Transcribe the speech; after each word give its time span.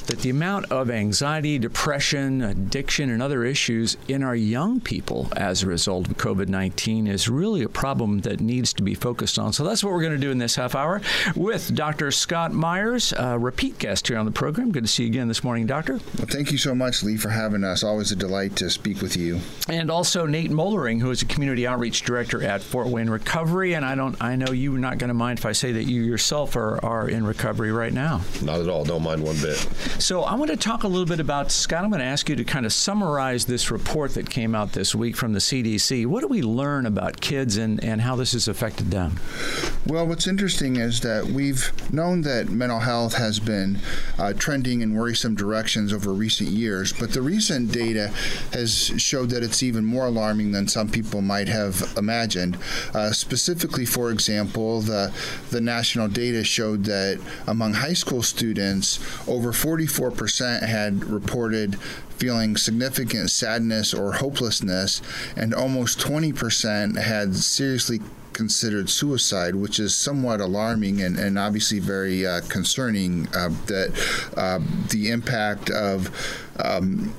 that 0.07 0.19
the 0.19 0.29
amount 0.29 0.71
of 0.71 0.89
anxiety, 0.89 1.59
depression, 1.59 2.41
addiction, 2.41 3.09
and 3.09 3.21
other 3.21 3.43
issues 3.43 3.97
in 4.07 4.23
our 4.23 4.35
young 4.35 4.79
people 4.79 5.27
as 5.35 5.63
a 5.63 5.67
result 5.67 6.07
of 6.07 6.17
COVID 6.17 6.47
19 6.47 7.07
is 7.07 7.29
really 7.29 7.63
a 7.63 7.69
problem 7.69 8.19
that 8.21 8.39
needs 8.39 8.73
to 8.73 8.83
be 8.83 8.95
focused 8.95 9.37
on. 9.37 9.53
So 9.53 9.63
that's 9.63 9.83
what 9.83 9.93
we're 9.93 10.01
going 10.01 10.13
to 10.13 10.17
do 10.17 10.31
in 10.31 10.37
this 10.37 10.55
half 10.55 10.75
hour 10.75 11.01
with 11.35 11.73
Dr. 11.75 12.11
Scott 12.11 12.53
Myers, 12.53 13.13
a 13.17 13.37
repeat 13.37 13.79
guest 13.79 14.07
here 14.07 14.17
on 14.17 14.25
the 14.25 14.31
program. 14.31 14.71
Good 14.71 14.83
to 14.83 14.89
see 14.89 15.03
you 15.03 15.09
again 15.09 15.27
this 15.27 15.43
morning, 15.43 15.65
Doctor. 15.65 15.93
Well, 15.93 16.27
thank 16.27 16.51
you 16.51 16.57
so 16.57 16.73
much, 16.73 17.03
Lee, 17.03 17.17
for 17.17 17.29
having 17.29 17.63
us. 17.63 17.83
Always 17.83 18.11
a 18.11 18.15
delight 18.15 18.55
to 18.57 18.69
speak 18.69 19.01
with 19.01 19.17
you. 19.17 19.39
And 19.69 19.89
also 19.89 20.25
Nate 20.25 20.51
Mollering, 20.51 20.99
who 20.99 21.11
is 21.11 21.21
a 21.21 21.25
community 21.25 21.67
outreach 21.67 22.03
director 22.03 22.43
at 22.43 22.61
Fort 22.61 22.87
Wayne 22.87 23.09
Recovery. 23.09 23.40
And 23.41 23.83
I 23.83 23.95
don't, 23.95 24.15
I 24.21 24.35
know 24.35 24.51
you're 24.51 24.77
not 24.77 24.99
going 24.99 25.07
to 25.07 25.15
mind 25.15 25.39
if 25.39 25.45
I 25.45 25.51
say 25.51 25.71
that 25.71 25.85
you 25.85 26.03
yourself 26.03 26.55
are, 26.55 26.83
are 26.85 27.09
in 27.09 27.25
recovery 27.25 27.71
right 27.71 27.91
now. 27.91 28.21
Not 28.41 28.59
at 28.59 28.69
all. 28.69 28.83
Don't 28.83 29.01
mind 29.01 29.23
one 29.23 29.35
bit. 29.41 29.57
So 29.99 30.21
I 30.21 30.35
want 30.35 30.51
to 30.51 30.57
talk 30.57 30.83
a 30.83 30.87
little 30.87 31.07
bit 31.07 31.19
about 31.19 31.51
Scott. 31.51 31.83
I'm 31.83 31.89
going 31.89 32.01
to 32.01 32.05
ask 32.05 32.29
you 32.29 32.35
to 32.35 32.43
kind 32.43 32.67
of 32.67 32.73
summarize 32.73 33.45
this 33.45 33.71
report 33.71 34.13
that 34.13 34.29
came 34.29 34.53
out 34.53 34.73
this 34.73 34.93
week 34.93 35.15
from 35.15 35.33
the 35.33 35.39
CDC. 35.39 36.05
What 36.05 36.21
do 36.21 36.27
we 36.27 36.43
learn 36.43 36.85
about 36.85 37.19
kids 37.19 37.57
and, 37.57 37.83
and 37.83 38.01
how 38.01 38.15
this 38.15 38.33
has 38.33 38.47
affected 38.47 38.91
them? 38.91 39.19
Well, 39.87 40.05
what's 40.05 40.27
interesting 40.27 40.75
is 40.75 41.01
that 41.01 41.25
we've 41.25 41.71
known 41.91 42.21
that 42.21 42.49
mental 42.49 42.79
health 42.79 43.15
has 43.15 43.39
been 43.39 43.79
uh, 44.19 44.33
trending 44.33 44.81
in 44.81 44.93
worrisome 44.93 45.33
directions 45.33 45.91
over 45.91 46.13
recent 46.13 46.49
years, 46.49 46.93
but 46.93 47.13
the 47.13 47.21
recent 47.21 47.71
data 47.71 48.09
has 48.53 48.93
showed 48.97 49.31
that 49.31 49.41
it's 49.41 49.63
even 49.63 49.83
more 49.83 50.05
alarming 50.05 50.51
than 50.51 50.67
some 50.67 50.89
people 50.89 51.21
might 51.21 51.47
have 51.47 51.93
imagined. 51.97 52.57
Uh, 52.93 53.11
specifically, 53.31 53.85
for 53.85 54.11
example, 54.11 54.81
the 54.81 55.13
the 55.51 55.61
national 55.61 56.09
data 56.09 56.43
showed 56.43 56.83
that 56.83 57.17
among 57.47 57.75
high 57.75 57.93
school 57.93 58.21
students, 58.21 58.99
over 59.25 59.53
44% 59.53 60.63
had 60.63 61.05
reported 61.05 61.79
feeling 62.17 62.57
significant 62.57 63.31
sadness 63.31 63.93
or 63.93 64.11
hopelessness, 64.13 65.01
and 65.37 65.53
almost 65.53 65.97
20% 65.97 67.01
had 67.01 67.33
seriously 67.35 68.01
considered 68.33 68.89
suicide, 68.89 69.55
which 69.55 69.79
is 69.79 69.95
somewhat 69.95 70.41
alarming 70.41 71.01
and, 71.01 71.17
and 71.17 71.39
obviously 71.39 71.79
very 71.79 72.27
uh, 72.27 72.41
concerning. 72.49 73.27
Uh, 73.33 73.49
that 73.67 73.89
uh, 74.35 74.59
the 74.89 75.09
impact 75.09 75.69
of 75.69 76.09
um, 76.63 77.13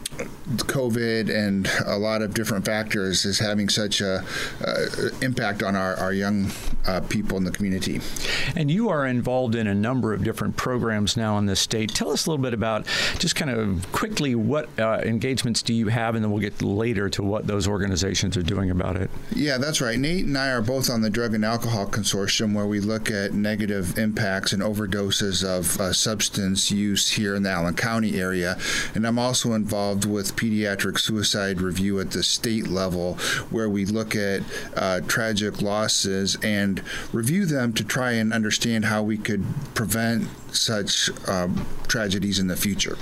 COVID 0.57 1.31
and 1.31 1.69
a 1.87 1.97
lot 1.97 2.23
of 2.23 2.35
different 2.35 2.65
factors 2.65 3.25
is 3.25 3.39
having 3.39 3.69
such 3.69 4.01
a 4.01 4.25
uh, 4.67 4.87
impact 5.21 5.63
on 5.63 5.77
our, 5.77 5.95
our 5.97 6.13
young 6.13 6.51
uh, 6.87 7.01
people 7.09 7.37
in 7.37 7.45
the 7.45 7.51
community. 7.51 8.01
And 8.57 8.71
you 8.71 8.89
are 8.89 9.07
involved 9.07 9.55
in 9.55 9.67
a 9.67 9.75
number 9.75 10.13
of 10.13 10.25
different 10.25 10.57
programs 10.57 11.17
now 11.17 11.39
in 11.39 11.47
the 11.47 11.57
state. 11.57 11.95
Tell 11.95 12.11
us 12.11 12.27
a 12.27 12.31
little 12.31 12.43
bit 12.43 12.55
about 12.55 12.87
just 13.19 13.37
kind 13.37 13.51
of 13.51 13.91
quickly 13.93 14.35
what 14.35 14.69
uh, 14.79 15.01
engagements 15.05 15.63
do 15.63 15.73
you 15.73 15.89
have, 15.89 16.15
and 16.15 16.25
then 16.25 16.31
we'll 16.31 16.41
get 16.41 16.61
later 16.63 17.09
to 17.11 17.23
what 17.23 17.47
those 17.47 17.67
organizations 17.69 18.37
are 18.37 18.43
doing 18.43 18.71
about 18.71 18.97
it. 18.97 19.11
Yeah, 19.35 19.59
that's 19.59 19.81
right. 19.81 19.99
Nate 19.99 20.25
and 20.25 20.37
I 20.37 20.51
are 20.51 20.63
both 20.63 20.91
on 20.91 21.01
the 21.01 21.11
Drug 21.11 21.35
and 21.35 21.45
Alcohol 21.45 21.87
Consortium, 21.87 22.55
where 22.55 22.67
we 22.67 22.81
look 22.81 23.11
at 23.11 23.33
negative 23.33 23.99
impacts 23.99 24.53
and 24.53 24.63
overdoses 24.63 25.45
of 25.45 25.81
uh, 25.81 25.93
substance 25.93 26.71
use 26.71 27.11
here 27.13 27.35
in 27.35 27.43
the 27.43 27.51
Allen 27.51 27.75
County 27.75 28.21
area. 28.21 28.59
And 28.95 29.07
I'm 29.07 29.19
also 29.19 29.32
involved 29.55 30.05
with 30.05 30.37
pediatric 30.37 30.99
suicide 30.99 31.61
review 31.61 32.01
at 32.01 32.11
the 32.11 32.23
state 32.23 32.69
level, 32.69 33.15
where 33.51 33.69
we 33.69 33.85
look 33.85 34.15
at 34.15 34.43
uh, 34.77 35.01
tragic 35.01 35.63
losses 35.63 36.37
and 36.43 36.83
review 37.13 37.47
them 37.47 37.73
to 37.73 37.85
try 37.85 38.13
and 38.13 38.33
understand 38.33 38.85
how 38.85 39.03
we 39.03 39.17
could 39.17 39.45
prevent 39.75 40.29
such 40.55 41.11
um, 41.29 41.67
tragedies 41.89 42.39
in 42.39 42.47
the 42.47 42.57
future. 42.57 42.97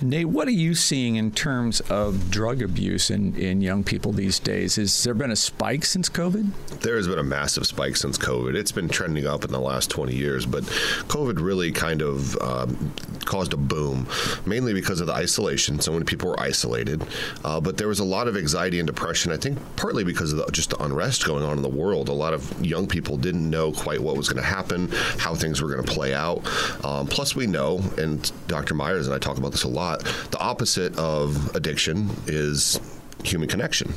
Nate, 0.00 0.28
what 0.28 0.48
are 0.48 0.52
you 0.52 0.74
seeing 0.74 1.16
in 1.16 1.30
terms 1.30 1.80
of 1.82 2.30
drug 2.30 2.62
abuse 2.62 3.10
in, 3.10 3.34
in 3.36 3.60
young 3.60 3.84
people 3.84 4.12
these 4.12 4.38
days? 4.38 4.76
Has 4.76 5.04
there 5.04 5.14
been 5.14 5.30
a 5.30 5.36
spike 5.36 5.84
since 5.84 6.08
COVID? 6.08 6.80
There 6.80 6.96
has 6.96 7.08
been 7.08 7.18
a 7.18 7.24
massive 7.24 7.66
spike 7.66 7.96
since 7.96 8.18
COVID. 8.18 8.54
It's 8.54 8.72
been 8.72 8.88
trending 8.88 9.26
up 9.26 9.44
in 9.44 9.52
the 9.52 9.60
last 9.60 9.90
20 9.90 10.14
years, 10.14 10.46
but 10.46 10.64
COVID 11.08 11.40
really 11.40 11.72
kind 11.72 12.02
of 12.02 12.36
um, 12.40 12.92
caused 13.24 13.52
a 13.52 13.56
boom, 13.56 14.06
mainly 14.44 14.72
because 14.72 15.00
of 15.00 15.06
the 15.06 15.14
isolation. 15.14 15.80
So 15.80 15.92
many 15.92 16.04
people 16.04 16.28
were 16.28 16.40
isolated, 16.40 17.04
uh, 17.44 17.60
but 17.60 17.76
there 17.76 17.88
was 17.88 17.98
a 17.98 18.04
lot 18.04 18.28
of 18.28 18.36
anxiety 18.36 18.78
and 18.78 18.86
depression. 18.86 19.32
I 19.32 19.36
think 19.36 19.58
partly 19.76 20.04
because 20.04 20.32
of 20.32 20.38
the, 20.38 20.46
just 20.52 20.70
the 20.70 20.82
unrest 20.82 21.24
going 21.26 21.44
on 21.44 21.56
in 21.56 21.62
the 21.62 21.68
world. 21.68 22.08
A 22.08 22.12
lot 22.12 22.32
of 22.32 22.64
young 22.64 22.86
people 22.86 23.16
didn't 23.16 23.48
know 23.48 23.72
quite 23.72 24.00
what 24.00 24.16
was 24.16 24.28
going 24.28 24.42
to 24.42 24.48
happen, 24.48 24.88
how 25.18 25.34
things 25.34 25.60
were 25.62 25.68
going 25.68 25.84
to 25.84 25.92
play 25.92 26.14
out. 26.14 26.42
Um, 26.86 27.08
plus, 27.08 27.34
we 27.34 27.48
know, 27.48 27.80
and 27.98 28.30
Dr. 28.46 28.74
Myers 28.74 29.08
and 29.08 29.14
I 29.14 29.18
talk 29.18 29.38
about 29.38 29.50
this 29.50 29.64
a 29.64 29.68
lot, 29.68 30.04
the 30.30 30.38
opposite 30.38 30.96
of 30.96 31.54
addiction 31.56 32.08
is 32.28 32.78
human 33.26 33.48
connection. 33.48 33.92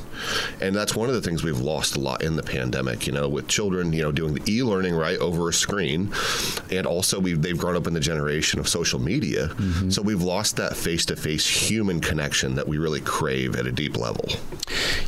And 0.61 0.75
that's 0.75 0.95
one 0.95 1.09
of 1.09 1.15
the 1.15 1.21
things 1.21 1.43
we've 1.43 1.59
lost 1.59 1.95
a 1.95 1.99
lot 1.99 2.23
in 2.23 2.35
the 2.35 2.43
pandemic, 2.43 3.07
you 3.07 3.13
know, 3.13 3.29
with 3.29 3.47
children, 3.47 3.93
you 3.93 4.01
know, 4.01 4.11
doing 4.11 4.33
the 4.33 4.51
e-learning 4.51 4.95
right 4.95 5.17
over 5.19 5.49
a 5.49 5.53
screen. 5.53 6.13
And 6.71 6.85
also 6.85 7.19
we 7.19 7.33
they've 7.33 7.57
grown 7.57 7.75
up 7.75 7.87
in 7.87 7.93
the 7.93 7.99
generation 7.99 8.59
of 8.59 8.67
social 8.67 8.99
media. 8.99 9.47
Mm-hmm. 9.47 9.89
So 9.91 10.01
we've 10.01 10.21
lost 10.21 10.57
that 10.57 10.75
face-to-face 10.75 11.47
human 11.69 11.99
connection 11.99 12.55
that 12.55 12.67
we 12.67 12.77
really 12.77 13.01
crave 13.01 13.55
at 13.55 13.65
a 13.65 13.71
deep 13.71 13.97
level. 13.97 14.25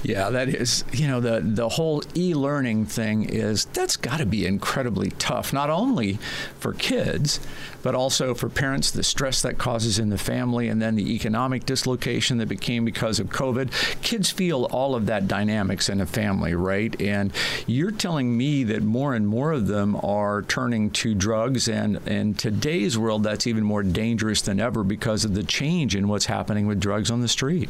Yeah, 0.03 0.29
that 0.29 0.49
is, 0.49 0.83
you 0.91 1.07
know, 1.07 1.19
the 1.19 1.41
the 1.43 1.69
whole 1.69 2.03
e-learning 2.15 2.85
thing 2.85 3.25
is 3.25 3.65
that's 3.65 3.97
got 3.97 4.17
to 4.17 4.25
be 4.25 4.45
incredibly 4.45 5.11
tough, 5.11 5.53
not 5.53 5.69
only 5.69 6.19
for 6.59 6.73
kids, 6.73 7.39
but 7.83 7.95
also 7.95 8.33
for 8.33 8.49
parents, 8.49 8.91
the 8.91 9.03
stress 9.03 9.41
that 9.41 9.57
causes 9.57 9.99
in 9.99 10.09
the 10.09 10.17
family, 10.17 10.67
and 10.67 10.81
then 10.81 10.95
the 10.95 11.13
economic 11.13 11.65
dislocation 11.65 12.37
that 12.37 12.47
became 12.47 12.85
because 12.85 13.19
of 13.19 13.27
COVID. 13.29 13.71
Kids 14.11 14.29
feel 14.29 14.65
all 14.65 14.93
of 14.93 15.05
that 15.05 15.29
dynamics 15.29 15.87
in 15.87 16.01
a 16.01 16.05
family, 16.05 16.53
right? 16.53 16.99
And 16.99 17.31
you're 17.65 17.91
telling 17.91 18.35
me 18.35 18.65
that 18.65 18.83
more 18.83 19.15
and 19.15 19.25
more 19.25 19.53
of 19.53 19.67
them 19.67 19.95
are 20.03 20.41
turning 20.41 20.89
to 20.89 21.15
drugs, 21.15 21.69
and 21.69 22.05
in 22.05 22.33
today's 22.33 22.97
world, 22.97 23.23
that's 23.23 23.47
even 23.47 23.63
more 23.63 23.83
dangerous 23.83 24.41
than 24.41 24.59
ever 24.59 24.83
because 24.83 25.23
of 25.23 25.33
the 25.33 25.43
change 25.43 25.95
in 25.95 26.09
what's 26.09 26.25
happening 26.25 26.67
with 26.67 26.81
drugs 26.81 27.09
on 27.09 27.21
the 27.21 27.29
street. 27.29 27.69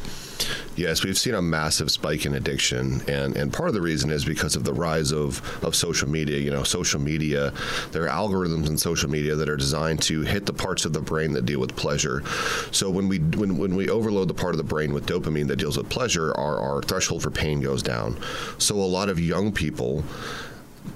Yes, 0.74 1.04
we've 1.04 1.16
seen 1.16 1.34
a 1.34 1.42
massive 1.42 1.92
spike 1.92 2.26
in 2.26 2.34
addiction, 2.34 3.02
and, 3.06 3.36
and 3.36 3.52
part 3.52 3.68
of 3.68 3.74
the 3.76 3.80
reason 3.80 4.10
is 4.10 4.24
because 4.24 4.56
of 4.56 4.64
the 4.64 4.74
rise 4.74 5.12
of, 5.12 5.40
of 5.62 5.76
social 5.76 6.08
media. 6.08 6.38
You 6.38 6.50
know, 6.50 6.64
social 6.64 7.00
media, 7.00 7.52
there 7.92 8.02
are 8.02 8.08
algorithms 8.08 8.66
in 8.66 8.76
social 8.76 9.08
media 9.08 9.36
that 9.36 9.48
are 9.48 9.56
designed 9.56 10.02
to 10.02 10.22
hit 10.22 10.46
the 10.46 10.52
parts 10.52 10.84
of 10.86 10.92
the 10.92 11.00
brain 11.00 11.34
that 11.34 11.46
deal 11.46 11.60
with 11.60 11.76
pleasure. 11.76 12.24
So 12.72 12.90
when 12.90 13.06
we 13.06 13.18
when, 13.20 13.58
when 13.58 13.76
we 13.76 13.88
overload 13.90 14.26
the 14.26 14.34
part 14.34 14.54
of 14.54 14.58
the 14.58 14.64
brain 14.64 14.92
with 14.92 15.06
dopamine 15.06 15.46
that 15.46 15.56
deals 15.56 15.76
with 15.76 15.88
pleasure, 15.88 16.21
our, 16.30 16.58
our 16.58 16.82
threshold 16.82 17.22
for 17.22 17.30
pain 17.30 17.60
goes 17.60 17.82
down. 17.82 18.18
So 18.58 18.76
a 18.76 18.86
lot 18.86 19.08
of 19.08 19.18
young 19.18 19.52
people 19.52 20.04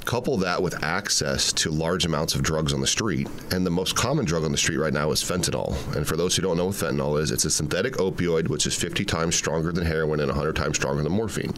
couple 0.07 0.37
that 0.37 0.63
with 0.63 0.85
access 0.85 1.53
to 1.53 1.71
large 1.71 2.05
amounts 2.05 2.35
of 2.35 2.43
drugs 2.43 2.73
on 2.73 2.81
the 2.81 2.87
street, 2.87 3.29
and 3.51 3.67
the 3.67 3.71
most 3.71 3.97
common 3.97 4.25
drug 4.25 4.45
on 4.45 4.53
the 4.53 4.59
street 4.59 4.79
right 4.79 4.93
now 4.93 5.11
is 5.11 5.23
fentanyl. 5.23 5.75
And 5.97 6.07
for 6.07 6.17
those 6.17 6.37
who 6.37 6.43
don't 6.43 6.57
know 6.57 6.67
what 6.67 6.77
fentanyl 6.77 7.21
is, 7.21 7.31
it's 7.31 7.45
a 7.45 7.51
synthetic 7.51 7.95
opioid 7.95 8.49
which 8.49 8.67
is 8.67 8.75
50 8.75 9.05
times 9.05 9.35
stronger 9.35 9.73
than 9.73 9.85
heroin 9.85 10.21
and 10.21 10.29
100 10.29 10.55
times 10.55 10.77
stronger 10.77 11.03
than 11.03 11.13
morphine. 11.13 11.53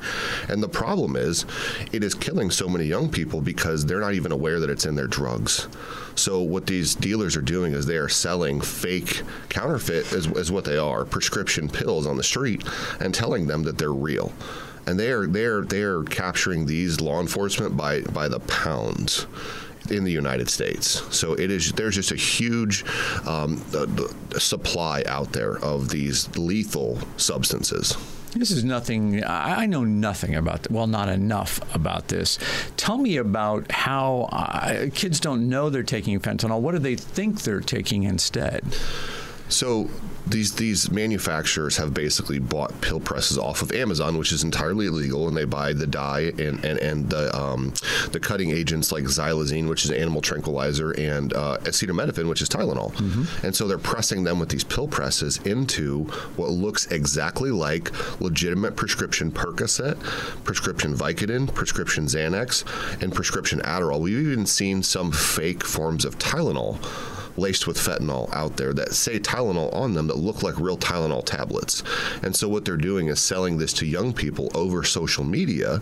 And 0.49 0.63
the 0.63 0.69
problem 0.69 1.15
is, 1.15 1.45
it 1.93 2.03
is 2.03 2.15
killing 2.15 2.51
so 2.51 2.69
many 2.69 2.85
young 2.85 3.11
people 3.11 3.41
because 3.41 3.85
they're 3.85 4.01
not 4.01 4.15
even 4.15 4.33
aware 4.33 4.61
that 4.61 4.71
it's 4.71 4.87
in 4.87 4.95
their 4.95 5.07
drugs. 5.07 5.69
So 6.15 6.41
what 6.41 6.67
these 6.67 6.95
dealers 6.95 7.37
are 7.37 7.43
doing 7.43 7.75
is 7.75 7.87
they 7.87 7.97
are 7.97 8.09
selling 8.09 8.61
fake 8.61 9.23
counterfeit, 9.51 10.13
is, 10.13 10.27
is 10.27 10.51
what 10.51 10.65
they 10.65 10.79
are, 10.79 11.05
prescription 11.05 11.69
pills 11.69 12.07
on 12.07 12.17
the 12.17 12.25
street, 12.25 12.65
and 12.99 13.15
telling 13.15 13.47
them 13.47 13.63
that 13.65 13.79
they're 13.79 13.93
real 13.93 14.33
and 14.89 14.99
they 14.99 15.11
are 15.11 15.27
they 15.27 15.45
are 15.45 15.63
they 15.63 15.83
are 15.83 16.03
capturing 16.05 16.65
these 16.65 17.01
law 17.01 17.21
enforcement 17.21 17.77
by 17.77 18.01
by 18.01 18.27
the 18.27 18.41
pounds 18.41 19.27
in 19.91 20.05
the 20.05 20.13
United 20.13 20.49
States. 20.49 21.03
So 21.15 21.35
it 21.35 21.51
is 21.51 21.73
there's 21.73 21.95
just 21.95 22.11
a 22.11 22.17
huge 22.17 22.85
um, 23.27 23.63
supply 24.39 25.05
out 25.07 25.33
there 25.33 25.59
of 25.59 25.91
these 25.91 26.35
lethal 26.37 26.99
substances. 27.19 27.97
This 28.35 28.51
is 28.51 28.63
nothing. 28.65 29.25
I 29.25 29.67
know 29.67 29.85
nothing 29.85 30.35
about. 30.35 30.71
Well, 30.71 30.87
not 30.87 31.09
enough 31.09 31.61
about 31.75 32.09
this. 32.09 32.39
Tell 32.77 32.99
me 32.99 33.17
about 33.17 33.71
how 33.73 34.29
uh, 34.31 34.87
kids 34.95 35.19
don't 35.19 35.49
know 35.49 35.71
they're 35.71 35.83
taking 35.83 36.21
fentanyl. 36.21 36.61
What 36.61 36.73
do 36.73 36.79
they 36.79 36.95
think 36.95 37.43
they're 37.43 37.61
taking 37.61 38.03
instead? 38.03 38.65
So 39.49 39.89
these 40.27 40.55
these 40.55 40.91
manufacturers 40.91 41.77
have 41.79 41.95
basically 41.95 42.39
bought 42.39 42.81
pill 42.81 43.01
presses 43.01 43.39
off 43.39 43.63
of 43.63 43.73
Amazon, 43.73 44.19
which 44.19 44.33
is 44.33 44.45
entirely 44.45 44.87
illegal, 44.87 45.29
and 45.29 45.37
they 45.37 45.45
buy 45.45 45.73
the 45.73 45.87
dye 45.87 46.33
and 46.39 46.65
and, 46.65 46.79
and 46.79 47.11
the 47.11 47.35
um, 47.37 47.73
the 48.13 48.21
cutting 48.21 48.51
agents 48.51 48.93
like 48.93 49.05
xylazine, 49.05 49.69
which 49.69 49.85
is 49.85 49.91
an 49.91 49.97
animal 49.97 50.21
tranquilizer, 50.21 50.93
and 50.93 51.33
uh, 51.33 51.59
acetaminophen, 51.63 52.29
which 52.29 52.43
is 52.43 52.49
Tylenol. 52.49 52.93
Mm-hmm. 52.95 53.47
And 53.47 53.57
so 53.57 53.67
they're 53.67 53.79
pressing 53.79 54.25
them 54.25 54.39
with 54.39 54.51
these 54.51 54.65
pill 54.65 54.89
presses 54.89 55.39
into 55.39 56.05
what 56.37 56.51
looks 56.51 56.87
exactly 56.87 57.51
like 57.51 57.91
legitimate 58.21 58.77
prescription 58.77 59.31
Percocet, 59.31 59.99
prescription 60.45 60.95
Vicodin, 60.95 61.53
prescription 61.55 62.07
Xanax, 62.07 62.65
and 63.03 63.15
prescription 63.15 63.61
Adderall. 63.61 64.01
We've 64.01 64.19
even 64.19 64.47
seen 64.47 64.83
some 64.83 65.13
fake 65.13 65.65
forms 65.65 66.05
of 66.05 66.19
Tylenol 66.19 66.79
laced 67.39 67.67
with 67.67 67.79
fentanyl 67.79 68.33
out 68.35 68.57
there 68.57 68.73
that 68.75 68.95
say 68.95 69.19
Tylenol 69.19 69.73
on 69.75 69.95
them 69.95 70.07
that 70.09 70.17
look 70.17 70.43
like 70.43 70.59
real 70.59 70.77
Tylenol 70.77 71.25
tablets. 71.25 71.83
And 72.23 72.35
so 72.35 72.49
what 72.49 72.65
they're 72.65 72.77
doing 72.77 73.09
is 73.09 73.21
selling 73.21 73.59
this 73.59 73.73
to 73.75 73.87
young 73.87 74.13
people 74.13 74.51
over 74.55 74.83
social 74.83 75.25
media 75.25 75.81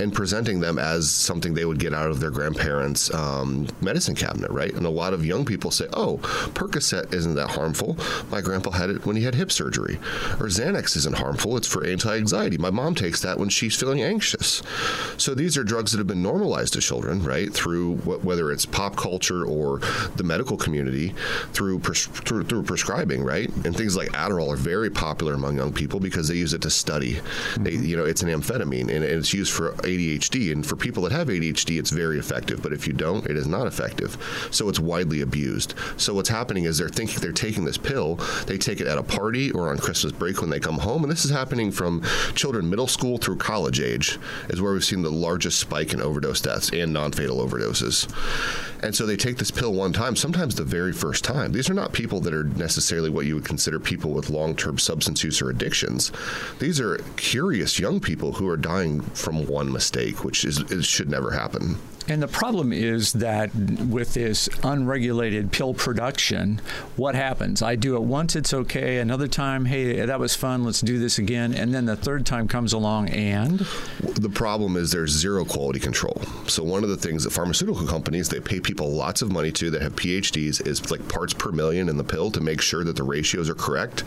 and 0.00 0.14
presenting 0.14 0.60
them 0.60 0.78
as 0.78 1.10
something 1.10 1.52
they 1.52 1.64
would 1.64 1.78
get 1.78 1.92
out 1.92 2.10
of 2.10 2.20
their 2.20 2.30
grandparents' 2.30 3.12
um, 3.12 3.66
medicine 3.80 4.14
cabinet, 4.14 4.50
right? 4.50 4.72
And 4.72 4.86
a 4.86 4.90
lot 4.90 5.12
of 5.12 5.26
young 5.26 5.44
people 5.44 5.70
say, 5.70 5.86
oh, 5.92 6.16
Percocet 6.54 7.12
isn't 7.12 7.34
that 7.34 7.50
harmful. 7.50 7.98
My 8.30 8.40
grandpa 8.40 8.70
had 8.70 8.90
it 8.90 9.04
when 9.04 9.16
he 9.16 9.24
had 9.24 9.34
hip 9.34 9.52
surgery. 9.52 9.96
Or 10.40 10.46
Xanax 10.46 10.96
isn't 10.96 11.16
harmful, 11.16 11.56
it's 11.56 11.68
for 11.68 11.84
anti 11.84 12.16
anxiety. 12.16 12.56
My 12.56 12.70
mom 12.70 12.94
takes 12.94 13.20
that 13.20 13.38
when 13.38 13.50
she's 13.50 13.76
feeling 13.76 14.02
anxious. 14.02 14.62
So 15.18 15.34
these 15.34 15.58
are 15.58 15.64
drugs 15.64 15.92
that 15.92 15.98
have 15.98 16.06
been 16.06 16.22
normalized 16.22 16.72
to 16.74 16.80
children, 16.80 17.22
right? 17.22 17.52
Through 17.52 17.96
whether 17.96 18.50
it's 18.50 18.64
pop 18.64 18.96
culture 18.96 19.44
or 19.44 19.80
the 20.16 20.24
medical 20.24 20.56
community, 20.56 21.14
through, 21.52 21.80
pres- 21.80 22.06
through, 22.06 22.44
through 22.44 22.62
prescribing, 22.62 23.22
right? 23.22 23.48
And 23.64 23.76
things 23.76 23.96
like 23.96 24.08
Adderall 24.12 24.52
are 24.52 24.56
very 24.56 24.88
popular 24.88 25.34
among 25.34 25.56
young 25.56 25.72
people 25.72 26.00
because 26.00 26.28
they 26.28 26.36
use 26.36 26.54
it 26.54 26.62
to 26.62 26.70
study. 26.70 27.14
Mm-hmm. 27.14 27.64
They, 27.64 27.72
you 27.72 27.96
know, 27.96 28.04
it's 28.04 28.22
an 28.22 28.30
amphetamine 28.30 28.88
and 28.88 29.04
it's 29.04 29.34
used 29.34 29.52
for 29.52 29.74
ADHD. 29.90 30.52
And 30.52 30.64
for 30.64 30.76
people 30.76 31.02
that 31.04 31.12
have 31.12 31.28
ADHD, 31.28 31.78
it's 31.78 31.90
very 31.90 32.18
effective. 32.18 32.62
But 32.62 32.72
if 32.72 32.86
you 32.86 32.92
don't, 32.92 33.26
it 33.26 33.36
is 33.36 33.46
not 33.46 33.66
effective. 33.66 34.16
So 34.50 34.68
it's 34.68 34.80
widely 34.80 35.20
abused. 35.20 35.74
So 35.96 36.14
what's 36.14 36.28
happening 36.28 36.64
is 36.64 36.78
they're 36.78 36.88
thinking 36.88 37.20
they're 37.20 37.32
taking 37.32 37.64
this 37.64 37.78
pill, 37.78 38.16
they 38.46 38.58
take 38.58 38.80
it 38.80 38.86
at 38.86 38.98
a 38.98 39.02
party 39.02 39.50
or 39.50 39.70
on 39.70 39.78
Christmas 39.78 40.12
break 40.12 40.40
when 40.40 40.50
they 40.50 40.60
come 40.60 40.78
home. 40.78 41.02
And 41.02 41.10
this 41.10 41.24
is 41.24 41.30
happening 41.30 41.70
from 41.70 42.02
children 42.34 42.70
middle 42.70 42.86
school 42.86 43.18
through 43.18 43.36
college 43.36 43.80
age, 43.80 44.18
is 44.48 44.60
where 44.60 44.72
we've 44.72 44.84
seen 44.84 45.02
the 45.02 45.10
largest 45.10 45.58
spike 45.58 45.92
in 45.92 46.00
overdose 46.00 46.40
deaths 46.40 46.70
and 46.72 46.92
non 46.92 47.12
fatal 47.12 47.44
overdoses. 47.46 48.08
And 48.82 48.94
so 48.94 49.06
they 49.06 49.16
take 49.16 49.36
this 49.36 49.50
pill 49.50 49.72
one 49.72 49.92
time, 49.92 50.16
sometimes 50.16 50.54
the 50.54 50.64
very 50.64 50.92
first 50.92 51.22
time. 51.22 51.52
These 51.52 51.68
are 51.68 51.74
not 51.74 51.92
people 51.92 52.20
that 52.20 52.34
are 52.34 52.44
necessarily 52.44 53.10
what 53.10 53.26
you 53.26 53.34
would 53.34 53.44
consider 53.44 53.78
people 53.78 54.12
with 54.12 54.30
long 54.30 54.56
term 54.56 54.78
substance 54.78 55.22
use 55.22 55.42
or 55.42 55.50
addictions. 55.50 56.12
These 56.58 56.80
are 56.80 56.98
curious 57.16 57.78
young 57.78 58.00
people 58.00 58.32
who 58.32 58.48
are 58.48 58.56
dying 58.56 59.00
from 59.00 59.46
one 59.46 59.70
mistake, 59.70 60.24
which 60.24 60.44
is, 60.44 60.64
should 60.86 61.10
never 61.10 61.30
happen. 61.30 61.76
And 62.08 62.22
the 62.22 62.28
problem 62.28 62.72
is 62.72 63.12
that 63.14 63.54
with 63.54 64.14
this 64.14 64.48
unregulated 64.64 65.52
pill 65.52 65.74
production, 65.74 66.60
what 66.96 67.14
happens? 67.14 67.62
I 67.62 67.76
do 67.76 67.96
it 67.96 68.02
once, 68.02 68.34
it's 68.34 68.52
okay. 68.52 68.98
Another 68.98 69.28
time, 69.28 69.66
hey, 69.66 70.04
that 70.04 70.18
was 70.18 70.34
fun, 70.34 70.64
let's 70.64 70.80
do 70.80 70.98
this 70.98 71.18
again. 71.18 71.54
And 71.54 71.72
then 71.72 71.84
the 71.84 71.96
third 71.96 72.26
time 72.26 72.48
comes 72.48 72.72
along, 72.72 73.10
and? 73.10 73.60
The 74.00 74.30
problem 74.30 74.76
is 74.76 74.90
there's 74.90 75.12
zero 75.12 75.44
quality 75.44 75.78
control. 75.78 76.20
So, 76.46 76.64
one 76.64 76.82
of 76.82 76.90
the 76.90 76.96
things 76.96 77.24
that 77.24 77.30
pharmaceutical 77.30 77.86
companies, 77.86 78.28
they 78.28 78.40
pay 78.40 78.60
people 78.60 78.90
lots 78.90 79.22
of 79.22 79.30
money 79.30 79.52
to 79.52 79.70
that 79.70 79.82
have 79.82 79.94
PhDs 79.94 80.66
is 80.66 80.90
like 80.90 81.06
parts 81.08 81.32
per 81.34 81.52
million 81.52 81.88
in 81.88 81.96
the 81.96 82.04
pill 82.04 82.30
to 82.32 82.40
make 82.40 82.60
sure 82.60 82.82
that 82.84 82.96
the 82.96 83.04
ratios 83.04 83.48
are 83.48 83.54
correct. 83.54 84.04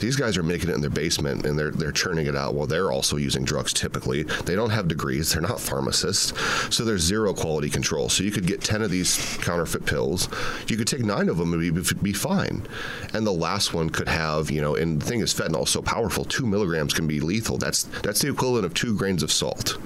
These 0.00 0.16
guys 0.16 0.36
are 0.36 0.42
making 0.42 0.70
it 0.70 0.74
in 0.74 0.80
their 0.80 0.90
basement 0.90 1.46
and 1.46 1.58
they're 1.58 1.70
they're 1.70 1.92
churning 1.92 2.26
it 2.26 2.34
out 2.34 2.54
while 2.54 2.66
they're 2.66 2.90
also 2.90 3.16
using 3.16 3.44
drugs 3.44 3.72
typically. 3.72 4.22
They 4.22 4.54
don't 4.56 4.70
have 4.70 4.88
degrees, 4.88 5.32
they're 5.32 5.42
not 5.42 5.60
pharmacists. 5.60 6.32
So 6.74 6.84
there's 6.84 7.02
zero 7.02 7.34
quality 7.34 7.70
control. 7.70 8.08
So 8.08 8.24
you 8.24 8.30
could 8.30 8.46
get 8.46 8.60
10 8.62 8.82
of 8.82 8.90
these 8.90 9.38
counterfeit 9.42 9.86
pills. 9.86 10.28
You 10.68 10.76
could 10.76 10.86
take 10.86 11.04
9 11.04 11.28
of 11.28 11.36
them 11.36 11.52
and 11.52 11.74
be, 11.74 11.94
be 12.02 12.12
fine. 12.12 12.66
And 13.12 13.26
the 13.26 13.32
last 13.32 13.74
one 13.74 13.90
could 13.90 14.08
have, 14.08 14.50
you 14.50 14.60
know, 14.60 14.74
and 14.74 15.00
the 15.00 15.06
thing 15.06 15.20
is 15.20 15.34
fentanyl 15.34 15.64
is 15.64 15.70
so 15.70 15.82
powerful, 15.82 16.24
2 16.24 16.46
milligrams 16.46 16.94
can 16.94 17.06
be 17.06 17.20
lethal. 17.20 17.58
That's 17.58 17.84
that's 18.02 18.20
the 18.20 18.30
equivalent 18.30 18.64
of 18.64 18.74
2 18.74 18.96
grains 18.96 19.22
of 19.22 19.30
salt 19.30 19.78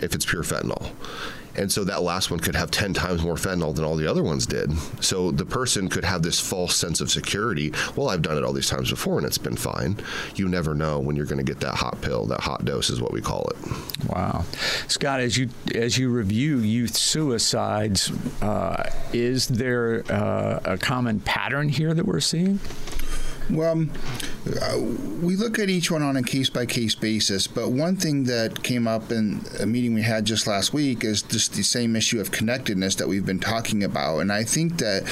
if 0.00 0.14
it's 0.14 0.26
pure 0.26 0.42
fentanyl. 0.42 0.90
And 1.56 1.70
so 1.70 1.84
that 1.84 2.02
last 2.02 2.30
one 2.30 2.40
could 2.40 2.54
have 2.54 2.70
10 2.70 2.94
times 2.94 3.22
more 3.22 3.34
fentanyl 3.34 3.74
than 3.74 3.84
all 3.84 3.96
the 3.96 4.06
other 4.06 4.22
ones 4.22 4.46
did. 4.46 4.72
So 5.00 5.30
the 5.30 5.44
person 5.44 5.88
could 5.88 6.04
have 6.04 6.22
this 6.22 6.40
false 6.40 6.76
sense 6.76 7.00
of 7.00 7.10
security. 7.10 7.72
Well, 7.96 8.08
I've 8.08 8.22
done 8.22 8.36
it 8.36 8.44
all 8.44 8.52
these 8.52 8.68
times 8.68 8.90
before 8.90 9.18
and 9.18 9.26
it's 9.26 9.38
been 9.38 9.56
fine. 9.56 9.96
You 10.34 10.48
never 10.48 10.74
know 10.74 10.98
when 10.98 11.16
you're 11.16 11.26
going 11.26 11.38
to 11.38 11.44
get 11.44 11.60
that 11.60 11.74
hot 11.74 12.00
pill. 12.00 12.26
That 12.26 12.40
hot 12.40 12.64
dose 12.64 12.90
is 12.90 13.00
what 13.00 13.12
we 13.12 13.20
call 13.20 13.48
it. 13.50 13.56
Wow. 14.08 14.44
Scott, 14.88 15.20
as 15.20 15.36
you 15.36 15.48
as 15.74 15.98
you 15.98 16.10
review 16.10 16.58
youth 16.58 16.96
suicides, 16.96 18.10
uh, 18.42 18.90
is 19.12 19.48
there 19.48 20.04
uh, 20.10 20.60
a 20.64 20.78
common 20.78 21.20
pattern 21.20 21.68
here 21.68 21.94
that 21.94 22.06
we're 22.06 22.20
seeing? 22.20 22.60
Well, 23.48 23.86
uh, 24.60 24.78
we 25.22 25.36
look 25.36 25.58
at 25.58 25.70
each 25.70 25.90
one 25.90 26.02
on 26.02 26.16
a 26.16 26.22
case 26.22 26.50
by 26.50 26.66
case 26.66 26.94
basis, 26.96 27.46
but 27.46 27.70
one 27.70 27.96
thing 27.96 28.24
that 28.24 28.62
came 28.64 28.88
up 28.88 29.12
in 29.12 29.44
a 29.60 29.66
meeting 29.66 29.94
we 29.94 30.02
had 30.02 30.24
just 30.24 30.46
last 30.46 30.72
week 30.72 31.04
is 31.04 31.22
just 31.22 31.54
the 31.54 31.62
same 31.62 31.94
issue 31.94 32.20
of 32.20 32.32
connectedness 32.32 32.96
that 32.96 33.06
we've 33.06 33.24
been 33.24 33.38
talking 33.38 33.84
about. 33.84 34.18
And 34.18 34.32
I 34.32 34.42
think 34.42 34.78
that 34.78 35.04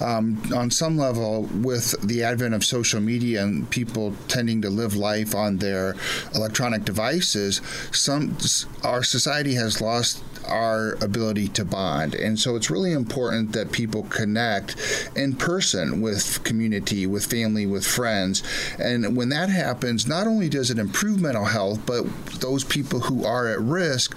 um, 0.00 0.42
on 0.54 0.70
some 0.70 0.98
level, 0.98 1.42
with 1.44 2.00
the 2.06 2.22
advent 2.24 2.54
of 2.54 2.62
social 2.64 3.00
media 3.00 3.42
and 3.42 3.68
people 3.70 4.14
tending 4.28 4.60
to 4.62 4.70
live 4.70 4.94
life 4.94 5.34
on 5.34 5.56
their 5.56 5.94
electronic 6.34 6.84
devices, 6.84 7.62
some 7.90 8.36
our 8.84 9.02
society 9.02 9.54
has 9.54 9.80
lost 9.80 10.22
our 10.48 10.92
ability 11.02 11.48
to 11.48 11.64
bond. 11.64 12.14
And 12.14 12.38
so 12.38 12.56
it's 12.56 12.70
really 12.70 12.92
important 12.92 13.52
that 13.52 13.72
people 13.72 14.04
connect 14.04 14.76
in 15.14 15.34
person 15.34 16.00
with 16.00 16.42
community, 16.44 17.06
with 17.06 17.26
family, 17.26 17.66
with 17.66 17.86
friends. 17.86 18.42
And 18.78 19.16
when 19.16 19.28
that 19.30 19.48
happens, 19.50 20.06
not 20.06 20.26
only 20.26 20.48
does 20.48 20.70
it 20.70 20.78
improve 20.78 21.20
mental 21.20 21.44
health, 21.44 21.80
but 21.86 22.04
those 22.40 22.64
people 22.64 23.00
who 23.00 23.24
are 23.24 23.48
at 23.48 23.60
risk 23.60 24.16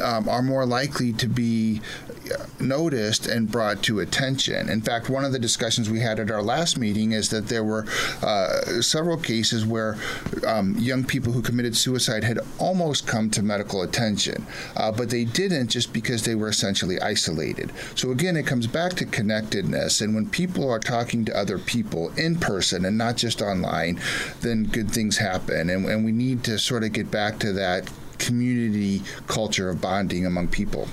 um, 0.00 0.28
are 0.28 0.42
more 0.42 0.66
likely 0.66 1.12
to 1.14 1.26
be 1.26 1.80
noticed 2.60 3.26
and 3.26 3.50
brought 3.50 3.82
to 3.84 4.00
attention. 4.00 4.68
In 4.68 4.80
fact, 4.80 5.08
one 5.08 5.24
of 5.24 5.32
the 5.32 5.38
discussions 5.38 5.90
we 5.90 6.00
had 6.00 6.18
at 6.18 6.30
our 6.30 6.42
last 6.42 6.78
meeting 6.78 7.12
is 7.12 7.28
that 7.30 7.48
there 7.48 7.64
were 7.64 7.86
uh, 8.22 8.80
several 8.80 9.16
cases 9.16 9.64
where 9.64 9.96
um, 10.46 10.76
young 10.78 11.04
people 11.04 11.32
who 11.32 11.42
committed 11.42 11.76
suicide 11.76 12.24
had 12.24 12.38
almost 12.58 13.06
come 13.06 13.30
to 13.30 13.42
medical 13.42 13.82
attention, 13.82 14.46
uh, 14.76 14.90
but 14.90 15.10
they 15.10 15.24
didn't 15.24 15.68
just 15.68 15.92
because 15.92 16.24
they 16.24 16.34
were 16.34 16.48
essentially 16.48 17.00
isolated. 17.00 17.72
So 17.94 18.10
again, 18.10 18.36
it 18.36 18.46
comes 18.46 18.66
back 18.66 18.94
to 18.94 19.04
connectedness, 19.04 20.00
and 20.00 20.14
when 20.14 20.28
people 20.28 20.70
are 20.70 20.78
talking 20.78 21.24
to 21.26 21.36
other 21.36 21.58
people 21.58 22.10
in 22.16 22.36
person 22.36 22.84
and 22.84 22.98
not 22.98 23.16
just 23.16 23.42
online, 23.42 24.00
then 24.40 24.64
good 24.64 24.90
things 24.90 25.18
happen, 25.18 25.70
and, 25.70 25.86
and 25.86 26.04
we 26.04 26.12
need 26.12 26.44
to 26.44 26.58
sort 26.58 26.84
of 26.84 26.92
get 26.92 27.10
back 27.10 27.38
to 27.40 27.52
that 27.52 27.90
community 28.18 29.02
culture 29.26 29.68
of 29.68 29.80
bonding 29.80 30.26
among 30.26 30.48
people. 30.48 30.88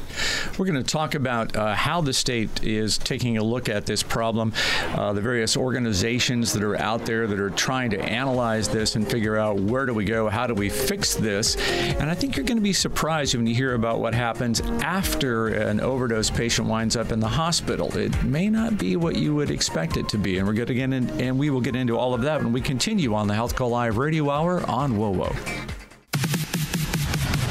We're 0.58 0.66
going 0.66 0.84
to 0.84 0.84
talk 0.84 1.16
about 1.16 1.56
uh, 1.56 1.76
how 1.76 2.02
the 2.02 2.14
state 2.14 2.64
is 2.64 2.98
taking 2.98 3.38
a 3.38 3.44
look 3.44 3.70
at 3.70 3.86
this 3.86 4.04
problem, 4.04 4.54
uh, 4.96 5.14
the 5.14 5.22
various 5.22 5.58
organizations 5.58 6.54
that 6.54 6.64
are 6.64 6.80
out 6.80 7.06
there 7.06 7.28
that 7.28 7.40
are 7.40 7.50
trying 7.50 7.90
to 7.92 8.02
analyze 8.02 8.68
this 8.68 8.96
and 8.96 9.10
figure 9.10 9.38
out 9.38 9.58
where 9.60 9.86
do 9.86 9.94
we 9.94 10.06
go, 10.06 10.30
how 10.30 10.48
do 10.48 10.54
we 10.54 10.70
fix 10.70 11.16
this. 11.16 11.56
And 12.00 12.10
I 12.10 12.14
think 12.14 12.36
you're 12.36 12.46
going 12.46 12.58
to 12.58 12.64
be 12.64 12.74
surprised 12.74 13.36
when 13.36 13.48
you 13.48 13.56
hear 13.56 13.74
about 13.74 14.00
what 14.00 14.14
happens 14.14 14.62
after 14.62 15.48
an 15.48 15.80
overdose 15.80 16.30
patient 16.30 16.68
winds 16.68 16.96
up 16.96 17.12
in 17.12 17.20
the 17.20 17.28
hospital. 17.28 17.96
It 17.98 18.24
may 18.24 18.50
not 18.50 18.78
be 18.78 18.96
what 18.96 19.16
you 19.16 19.34
would 19.36 19.52
expect 19.52 19.98
it 19.98 20.10
to 20.10 20.18
be. 20.18 20.38
And 20.38 20.48
we're 20.48 20.54
going 20.54 20.68
to 20.68 20.74
get 20.74 20.92
in, 20.92 21.10
and 21.22 21.38
we 21.38 21.50
will 21.50 21.62
get 21.62 21.76
into 21.76 21.98
all 21.98 22.14
of 22.14 22.22
that 22.22 22.44
when 22.44 22.54
we 22.54 22.62
continue 22.62 23.14
on 23.14 23.28
the 23.28 23.34
Health 23.34 23.56
Call 23.56 23.70
Live 23.70 23.98
Radio 23.98 24.30
Hour 24.30 24.70
on 24.70 24.94
WOWO. 24.94 25.73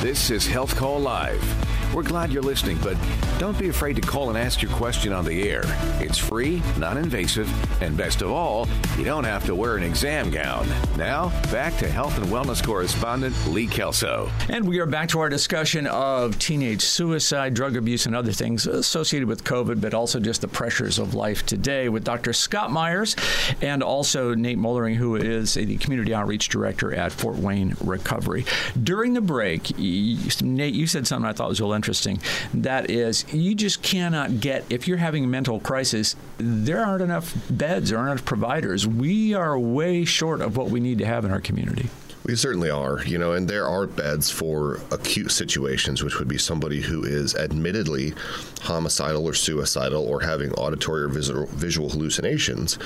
This 0.02 0.30
is 0.30 0.44
Health 0.44 0.74
Call 0.74 0.98
Live. 0.98 1.71
We're 1.94 2.02
glad 2.02 2.32
you're 2.32 2.42
listening, 2.42 2.78
but 2.82 2.96
don't 3.38 3.58
be 3.58 3.68
afraid 3.68 3.96
to 3.96 4.02
call 4.02 4.30
and 4.30 4.38
ask 4.38 4.62
your 4.62 4.70
question 4.72 5.12
on 5.12 5.26
the 5.26 5.46
air. 5.46 5.60
It's 6.00 6.16
free, 6.16 6.62
non 6.78 6.96
invasive, 6.96 7.50
and 7.82 7.94
best 7.98 8.22
of 8.22 8.30
all, 8.30 8.66
you 8.96 9.04
don't 9.04 9.24
have 9.24 9.44
to 9.44 9.54
wear 9.54 9.76
an 9.76 9.82
exam 9.82 10.30
gown. 10.30 10.66
Now, 10.96 11.28
back 11.52 11.76
to 11.78 11.88
health 11.88 12.16
and 12.16 12.28
wellness 12.28 12.64
correspondent 12.64 13.36
Lee 13.46 13.66
Kelso. 13.66 14.30
And 14.48 14.66
we 14.66 14.78
are 14.78 14.86
back 14.86 15.10
to 15.10 15.20
our 15.20 15.28
discussion 15.28 15.86
of 15.86 16.38
teenage 16.38 16.80
suicide, 16.80 17.52
drug 17.52 17.76
abuse, 17.76 18.06
and 18.06 18.16
other 18.16 18.32
things 18.32 18.66
associated 18.66 19.28
with 19.28 19.44
COVID, 19.44 19.82
but 19.82 19.92
also 19.92 20.18
just 20.18 20.40
the 20.40 20.48
pressures 20.48 20.98
of 20.98 21.12
life 21.12 21.44
today 21.44 21.90
with 21.90 22.04
Dr. 22.04 22.32
Scott 22.32 22.70
Myers 22.70 23.16
and 23.60 23.82
also 23.82 24.34
Nate 24.34 24.56
Mollering, 24.56 24.94
who 24.94 25.16
is 25.16 25.54
the 25.54 25.76
Community 25.76 26.14
Outreach 26.14 26.48
Director 26.48 26.94
at 26.94 27.12
Fort 27.12 27.36
Wayne 27.36 27.76
Recovery. 27.82 28.46
During 28.82 29.12
the 29.12 29.20
break, 29.20 29.78
Nate, 29.78 30.74
you 30.74 30.86
said 30.86 31.06
something 31.06 31.28
I 31.28 31.34
thought 31.34 31.50
was 31.50 31.60
real 31.60 31.74
interesting. 31.82 32.20
That 32.54 32.90
is, 32.90 33.24
you 33.34 33.56
just 33.56 33.82
cannot 33.82 34.38
get 34.38 34.64
if 34.70 34.86
you're 34.86 34.98
having 34.98 35.24
a 35.24 35.26
mental 35.26 35.58
crisis. 35.58 36.14
There 36.38 36.78
aren't 36.84 37.02
enough 37.02 37.34
beds. 37.50 37.90
There 37.90 37.98
aren't 37.98 38.12
enough 38.12 38.24
providers. 38.24 38.86
We 38.86 39.34
are 39.34 39.58
way 39.58 40.04
short 40.04 40.40
of 40.40 40.56
what 40.56 40.70
we 40.70 40.78
need 40.78 40.98
to 40.98 41.06
have 41.06 41.24
in 41.24 41.32
our 41.32 41.40
community. 41.40 41.88
We 42.24 42.36
certainly 42.36 42.70
are, 42.70 43.02
you 43.04 43.18
know, 43.18 43.32
and 43.32 43.48
there 43.48 43.66
are 43.66 43.88
beds 43.88 44.30
for 44.30 44.78
acute 44.92 45.32
situations, 45.32 46.04
which 46.04 46.20
would 46.20 46.28
be 46.28 46.38
somebody 46.38 46.80
who 46.80 47.02
is 47.02 47.34
admittedly 47.34 48.14
homicidal 48.60 49.26
or 49.26 49.34
suicidal 49.34 50.06
or 50.06 50.20
having 50.20 50.52
auditory 50.52 51.02
or 51.02 51.08
visual 51.08 51.90
hallucinations. 51.90 52.78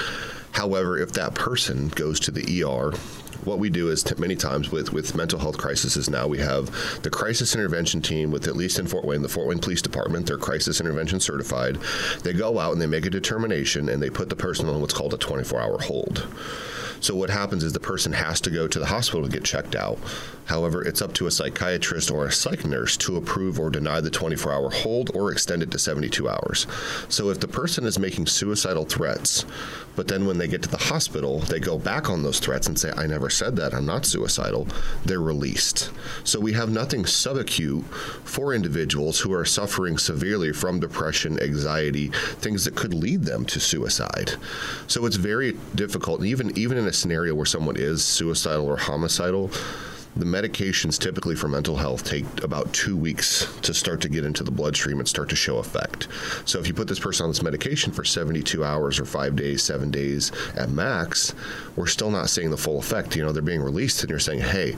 However, 0.52 0.96
if 0.96 1.12
that 1.12 1.34
person 1.34 1.88
goes 1.88 2.18
to 2.20 2.30
the 2.30 2.62
ER, 2.62 2.94
what 3.44 3.58
we 3.58 3.70
do 3.70 3.88
is 3.90 4.02
t- 4.02 4.14
many 4.18 4.36
times 4.36 4.70
with, 4.70 4.92
with 4.92 5.14
mental 5.14 5.38
health 5.38 5.58
crises 5.58 6.08
now 6.08 6.26
we 6.26 6.38
have 6.38 7.02
the 7.02 7.10
crisis 7.10 7.54
intervention 7.54 8.02
team 8.02 8.30
with 8.30 8.46
at 8.46 8.56
least 8.56 8.78
in 8.78 8.86
Fort 8.86 9.04
Wayne, 9.04 9.22
the 9.22 9.28
Fort 9.28 9.46
Wayne 9.46 9.58
Police 9.58 9.82
Department, 9.82 10.26
they're 10.26 10.38
crisis 10.38 10.80
intervention 10.80 11.20
certified. 11.20 11.78
They 12.22 12.32
go 12.32 12.58
out 12.58 12.72
and 12.72 12.80
they 12.80 12.86
make 12.86 13.06
a 13.06 13.10
determination 13.10 13.88
and 13.88 14.02
they 14.02 14.10
put 14.10 14.28
the 14.28 14.36
person 14.36 14.68
on 14.68 14.80
what's 14.80 14.94
called 14.94 15.14
a 15.14 15.18
24 15.18 15.60
hour 15.60 15.78
hold. 15.80 16.26
So 17.00 17.14
what 17.14 17.30
happens 17.30 17.62
is 17.62 17.72
the 17.72 17.80
person 17.80 18.12
has 18.12 18.40
to 18.42 18.50
go 18.50 18.66
to 18.66 18.78
the 18.78 18.86
hospital 18.86 19.22
to 19.22 19.30
get 19.30 19.44
checked 19.44 19.74
out. 19.74 19.98
However, 20.46 20.82
it's 20.82 21.02
up 21.02 21.12
to 21.14 21.26
a 21.26 21.30
psychiatrist 21.30 22.10
or 22.10 22.26
a 22.26 22.32
psych 22.32 22.64
nurse 22.64 22.96
to 22.98 23.16
approve 23.16 23.60
or 23.60 23.70
deny 23.70 24.00
the 24.00 24.10
24 24.10 24.52
hour 24.52 24.70
hold 24.70 25.10
or 25.14 25.30
extend 25.30 25.62
it 25.62 25.70
to 25.72 25.78
72 25.78 26.28
hours. 26.28 26.66
So 27.08 27.30
if 27.30 27.40
the 27.40 27.48
person 27.48 27.84
is 27.84 27.98
making 27.98 28.26
suicidal 28.26 28.84
threats, 28.84 29.44
but 29.96 30.08
then 30.08 30.26
when 30.26 30.38
they 30.38 30.46
get 30.46 30.62
to 30.62 30.68
the 30.68 30.76
hospital, 30.76 31.40
they 31.40 31.58
go 31.58 31.78
back 31.78 32.08
on 32.08 32.22
those 32.22 32.38
threats 32.38 32.68
and 32.68 32.78
say, 32.78 32.92
I 32.96 33.06
never 33.06 33.25
said 33.30 33.56
that, 33.56 33.74
I'm 33.74 33.86
not 33.86 34.06
suicidal, 34.06 34.68
they're 35.04 35.20
released. 35.20 35.90
So 36.24 36.40
we 36.40 36.52
have 36.54 36.70
nothing 36.70 37.04
subacute 37.04 37.84
for 38.24 38.54
individuals 38.54 39.20
who 39.20 39.32
are 39.32 39.44
suffering 39.44 39.98
severely 39.98 40.52
from 40.52 40.80
depression, 40.80 41.40
anxiety, 41.42 42.08
things 42.08 42.64
that 42.64 42.74
could 42.74 42.94
lead 42.94 43.22
them 43.22 43.44
to 43.46 43.60
suicide. 43.60 44.32
So 44.86 45.06
it's 45.06 45.16
very 45.16 45.52
difficult, 45.74 46.24
even 46.24 46.56
even 46.56 46.78
in 46.78 46.86
a 46.86 46.92
scenario 46.92 47.34
where 47.34 47.46
someone 47.46 47.76
is 47.76 48.04
suicidal 48.04 48.66
or 48.66 48.76
homicidal, 48.76 49.50
the 50.16 50.24
medications 50.24 50.98
typically 50.98 51.36
for 51.36 51.48
mental 51.48 51.76
health 51.76 52.04
take 52.04 52.24
about 52.42 52.72
two 52.72 52.96
weeks 52.96 53.52
to 53.60 53.74
start 53.74 54.00
to 54.00 54.08
get 54.08 54.24
into 54.24 54.42
the 54.42 54.50
bloodstream 54.50 54.98
and 54.98 55.08
start 55.08 55.28
to 55.28 55.36
show 55.36 55.58
effect. 55.58 56.08
So 56.44 56.58
if 56.58 56.66
you 56.66 56.74
put 56.74 56.88
this 56.88 56.98
person 56.98 57.24
on 57.24 57.30
this 57.30 57.42
medication 57.42 57.92
for 57.92 58.04
72 58.04 58.64
hours 58.64 58.98
or 58.98 59.04
five 59.04 59.36
days, 59.36 59.62
seven 59.62 59.90
days 59.90 60.32
at 60.56 60.70
max, 60.70 61.34
we're 61.76 61.86
still 61.86 62.10
not 62.10 62.30
seeing 62.30 62.50
the 62.50 62.56
full 62.56 62.78
effect. 62.78 63.14
You 63.14 63.24
know, 63.24 63.32
they're 63.32 63.42
being 63.42 63.62
released 63.62 64.02
and 64.02 64.10
you're 64.10 64.18
saying, 64.18 64.40
hey, 64.40 64.76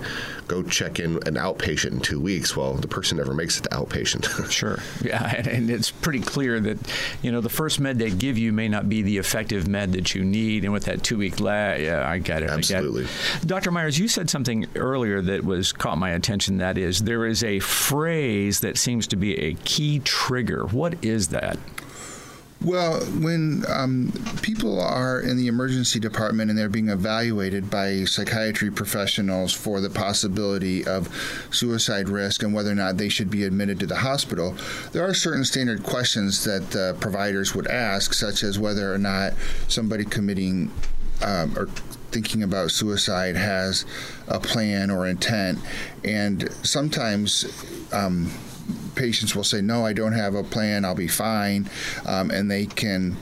go 0.49 0.63
check 0.63 0.99
in 0.99 1.15
an 1.29 1.35
outpatient 1.35 1.93
in 1.93 2.01
two 2.01 2.21
weeks. 2.21 2.57
Well, 2.57 2.75
the 2.75 2.89
person 2.89 3.19
never 3.19 3.35
makes 3.35 3.59
it 3.59 3.63
to 3.65 3.69
outpatient. 3.71 4.51
sure. 4.51 4.79
Yeah. 5.05 5.35
And 5.49 5.71
it's 5.71 5.91
pretty 5.91 6.21
clear 6.21 6.59
that, 6.61 6.79
you 7.23 7.31
know, 7.31 7.41
the 7.41 7.49
first 7.49 7.79
med 7.79 7.99
they 7.99 8.11
give 8.11 8.37
you 8.37 8.53
may 8.53 8.69
not 8.69 8.89
be 8.89 9.03
the 9.03 9.19
effective 9.19 9.69
med 9.69 9.93
that 9.93 10.15
you 10.15 10.25
need. 10.25 10.65
And 10.65 10.73
with 10.73 10.87
that 10.87 11.05
two 11.05 11.19
week 11.19 11.39
lag, 11.39 11.81
yeah, 11.83 12.09
I 12.09 12.19
get 12.19 12.43
it. 12.43 12.51
Absolutely. 12.51 13.05
Get 13.05 13.43
it. 13.43 13.47
Dr. 13.47 13.71
Myers, 13.71 13.99
you 13.99 14.09
said 14.09 14.29
something 14.29 14.67
earlier 14.75 15.23
that 15.29 15.45
was 15.45 15.73
caught 15.73 15.99
my 15.99 16.11
attention. 16.11 16.59
That 16.59 16.77
is, 16.77 17.01
there 17.01 17.25
is 17.25 17.43
a 17.43 17.61
phrase 17.61 18.61
that 18.61 18.77
seems 18.77 19.07
to 19.09 19.17
be 19.17 19.39
a 19.39 19.55
key 19.55 20.01
trigger. 20.01 20.67
What 20.67 21.03
is 21.05 21.29
that? 21.29 21.59
Well, 22.61 22.99
when 23.05 23.65
um, 23.69 24.13
people 24.43 24.81
are 24.81 25.21
in 25.21 25.37
the 25.37 25.47
emergency 25.47 26.01
department 26.01 26.51
and 26.51 26.59
they're 26.59 26.69
being 26.69 26.89
evaluated 26.89 27.71
by 27.71 28.03
psychiatry 28.03 28.69
professionals 28.73 29.53
for 29.53 29.81
the 29.81 29.91
possibility 29.91 30.85
of 30.85 31.09
suicide 31.53 32.09
risk 32.09 32.43
and 32.43 32.53
whether 32.53 32.73
or 32.73 32.75
not 32.75 32.97
they 32.97 33.09
should 33.09 33.31
be 33.31 33.45
admitted 33.45 33.79
to 33.79 33.87
the 33.87 33.97
hospital, 33.97 34.57
there 34.91 35.09
are 35.09 35.15
certain 35.15 35.45
standard 35.45 35.85
questions 35.85 36.43
that 36.45 36.73
the 36.73 36.97
providers 36.99 37.55
would 37.55 37.69
ask, 37.69 38.13
such 38.13 38.43
as 38.43 38.59
whether 38.59 38.93
or 38.93 38.99
not 38.99 39.35
somebody 39.69 40.05
committing 40.05 40.73
um, 41.23 41.57
or 41.59 41.67
thinking 42.11 42.43
about 42.43 42.71
suicide 42.71 43.37
has 43.37 43.85
a 44.29 44.41
plan 44.41 44.91
or 44.91 45.07
intent. 45.07 45.59
And 46.05 46.51
sometimes 46.65 47.45
um, 47.93 48.31
patients 48.95 49.35
will 49.35 49.45
say, 49.45 49.61
No, 49.61 49.85
I 49.85 49.93
don't 49.93 50.13
have 50.13 50.35
a 50.35 50.43
plan, 50.43 50.85
I'll 50.85 50.95
be 50.95 51.09
fine. 51.09 51.71
Um, 52.07 52.31
and 52.31 52.51
they 52.51 52.67
can 52.67 53.17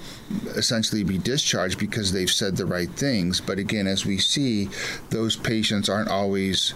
essentially 0.57 1.05
be 1.05 1.19
discharged 1.19 1.79
because 1.79 2.13
they've 2.13 2.31
said 2.31 2.57
the 2.57 2.67
right 2.67 2.91
things. 2.91 3.41
But 3.41 3.59
again, 3.59 3.87
as 3.87 4.05
we 4.05 4.19
see, 4.19 4.69
those 5.11 5.37
patients 5.37 5.89
aren't 5.89 6.09
always 6.09 6.75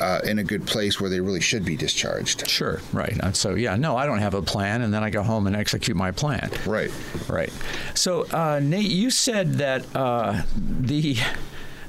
uh, 0.00 0.20
in 0.24 0.38
a 0.38 0.44
good 0.44 0.66
place 0.66 1.00
where 1.00 1.10
they 1.10 1.20
really 1.20 1.40
should 1.40 1.64
be 1.64 1.76
discharged. 1.76 2.48
Sure, 2.48 2.80
right. 2.92 3.18
And 3.22 3.36
so, 3.36 3.54
yeah, 3.54 3.76
no, 3.76 3.96
I 3.96 4.06
don't 4.06 4.18
have 4.18 4.34
a 4.34 4.42
plan, 4.42 4.82
and 4.82 4.92
then 4.92 5.02
I 5.02 5.10
go 5.10 5.22
home 5.22 5.46
and 5.46 5.54
execute 5.54 5.96
my 5.96 6.10
plan. 6.10 6.50
Right. 6.66 6.90
Right. 7.28 7.52
So, 7.94 8.26
uh, 8.30 8.60
Nate, 8.62 8.90
you 8.90 9.10
said 9.10 9.54
that 9.54 9.84
uh, 9.94 10.42
the 10.56 11.18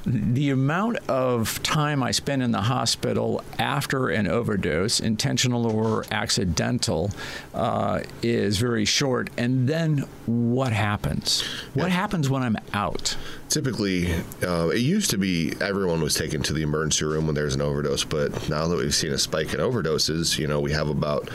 the 0.06 0.50
amount 0.50 0.98
of 1.08 1.62
time 1.62 2.02
I 2.02 2.12
spend 2.12 2.42
in 2.42 2.52
the 2.52 2.62
hospital 2.62 3.44
after 3.60 4.10
an 4.10 4.28
overdose, 4.28 5.00
intentional 5.00 5.68
or 5.68 6.06
accidental, 6.12 7.12
uh, 7.54 8.02
is 8.24 8.58
very 8.58 8.86
short. 8.86 9.30
And 9.38 9.68
then 9.70 10.06
what 10.32 10.74
happens? 10.74 11.42
What 11.74 11.90
yeah. 11.90 11.96
happens 11.96 12.30
when 12.30 12.44
I'm 12.44 12.58
out? 12.74 13.16
typically 13.52 14.14
uh, 14.44 14.70
it 14.70 14.80
used 14.80 15.10
to 15.10 15.18
be 15.18 15.54
everyone 15.60 16.02
was 16.02 16.16
taken 16.16 16.42
to 16.42 16.54
the 16.54 16.62
emergency 16.62 17.04
room 17.04 17.26
when 17.26 17.36
there's 17.36 17.54
an 17.54 17.60
overdose 17.60 18.06
but 18.06 18.48
now 18.48 18.66
that 18.66 18.78
we've 18.78 18.96
seen 18.96 19.12
a 19.12 19.18
spike 19.18 19.54
in 19.54 19.60
overdoses 19.60 20.40
you 20.40 20.48
know 20.48 20.62
we 20.62 20.72
have 20.72 20.88
about 20.88 21.30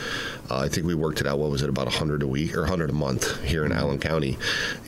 uh, 0.49 0.57
i 0.57 0.67
think 0.67 0.87
we 0.87 0.95
worked 0.95 1.21
it 1.21 1.27
out 1.27 1.37
what 1.37 1.51
was 1.51 1.61
it 1.61 1.69
about 1.69 1.85
100 1.85 2.23
a 2.23 2.27
week 2.27 2.57
or 2.57 2.61
100 2.61 2.89
a 2.89 2.93
month 2.93 3.39
here 3.43 3.63
in 3.63 3.71
allen 3.71 3.99
county 3.99 4.35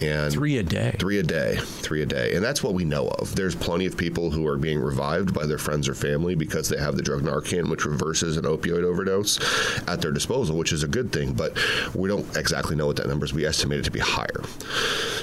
and 0.02 0.34
three 0.34 0.58
a 0.58 0.64
day 0.64 0.96
three 0.98 1.20
a 1.20 1.24
day 1.24 1.56
three 1.58 2.02
a 2.02 2.06
day 2.06 2.34
and 2.34 2.44
that's 2.44 2.64
what 2.64 2.74
we 2.74 2.84
know 2.84 3.10
of 3.20 3.36
there's 3.36 3.54
plenty 3.54 3.86
of 3.86 3.96
people 3.96 4.32
who 4.32 4.48
are 4.48 4.58
being 4.58 4.80
revived 4.80 5.32
by 5.32 5.46
their 5.46 5.60
friends 5.60 5.88
or 5.88 5.94
family 5.94 6.34
because 6.34 6.68
they 6.68 6.80
have 6.80 6.96
the 6.96 7.04
drug 7.04 7.22
narcan 7.22 7.70
which 7.70 7.86
reverses 7.86 8.38
an 8.38 8.46
opioid 8.46 8.84
overdose 8.84 9.40
at 9.88 10.02
their 10.02 10.12
disposal 10.12 10.58
which 10.58 10.74
is 10.74 10.82
a 10.82 10.88
good 10.88 11.12
thing 11.12 11.32
but 11.34 11.56
we 11.94 12.10
don't 12.10 12.26
exactly 12.36 12.76
know 12.76 12.88
what 12.88 12.96
that 12.96 13.08
number 13.08 13.24
is 13.24 13.36
we 13.36 13.46
estimate 13.46 13.78
it 13.78 13.84
to 13.84 13.92
be 13.92 13.99
higher 14.00 14.44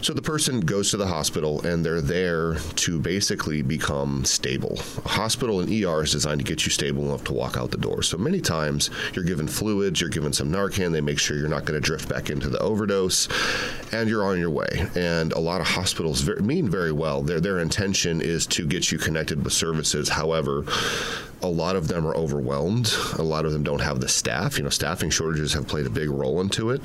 so 0.07 0.13
the 0.13 0.23
person 0.23 0.61
goes 0.61 0.91
to 0.91 0.97
the 0.97 1.07
hospital 1.07 1.61
and 1.67 1.85
they're 1.85 2.01
there 2.01 2.55
to 2.77 3.01
basically 3.01 3.61
become 3.63 4.25
stable. 4.25 4.79
A 5.05 5.09
hospital 5.09 5.59
and 5.59 5.69
ER 5.69 6.05
is 6.05 6.13
designed 6.13 6.39
to 6.39 6.45
get 6.45 6.65
you 6.65 6.71
stable 6.71 7.07
enough 7.07 7.25
to 7.25 7.33
walk 7.33 7.57
out 7.57 7.73
the 7.73 7.77
door. 7.77 8.03
So 8.03 8.17
many 8.17 8.41
times 8.41 8.91
you're 9.15 9.25
given 9.25 9.49
fluids, 9.49 10.01
you're 10.01 10.11
given 10.11 10.33
some 10.33 10.53
Narcan, 10.53 10.93
they 10.93 11.01
make 11.01 11.19
sure 11.19 11.37
you're 11.37 11.49
not 11.49 11.65
going 11.65 11.81
to 11.81 11.85
drift 11.85 12.09
back 12.09 12.31
into 12.31 12.49
the 12.49 12.59
overdose, 12.61 13.29
and 13.93 14.09
you're 14.09 14.25
on 14.25 14.39
your 14.39 14.51
way. 14.51 14.87
And 14.95 15.33
a 15.33 15.41
lot 15.41 15.61
of 15.61 15.67
hospitals 15.67 16.25
mean 16.41 16.69
very 16.69 16.93
well. 16.93 17.23
Their 17.23 17.41
their 17.41 17.59
intention 17.59 18.21
is 18.21 18.47
to 18.49 18.67
get 18.67 18.93
you 18.93 18.99
connected 18.99 19.43
with 19.43 19.55
services. 19.55 20.09
However, 20.09 20.65
a 21.43 21.49
lot 21.49 21.77
of 21.77 21.89
them 21.89 22.07
are 22.07 22.17
overwhelmed. 22.17 22.93
A 23.19 23.23
lot 23.23 23.45
of 23.45 23.53
them 23.53 23.63
don't 23.63 23.81
have 23.81 24.01
the 24.01 24.09
staff. 24.09 24.57
You 24.57 24.65
know, 24.65 24.71
staffing 24.71 25.11
shortages 25.11 25.53
have 25.53 25.69
played 25.69 25.87
a 25.87 25.91
big 25.91 26.09
role 26.09 26.41
into 26.41 26.71
it, 26.71 26.81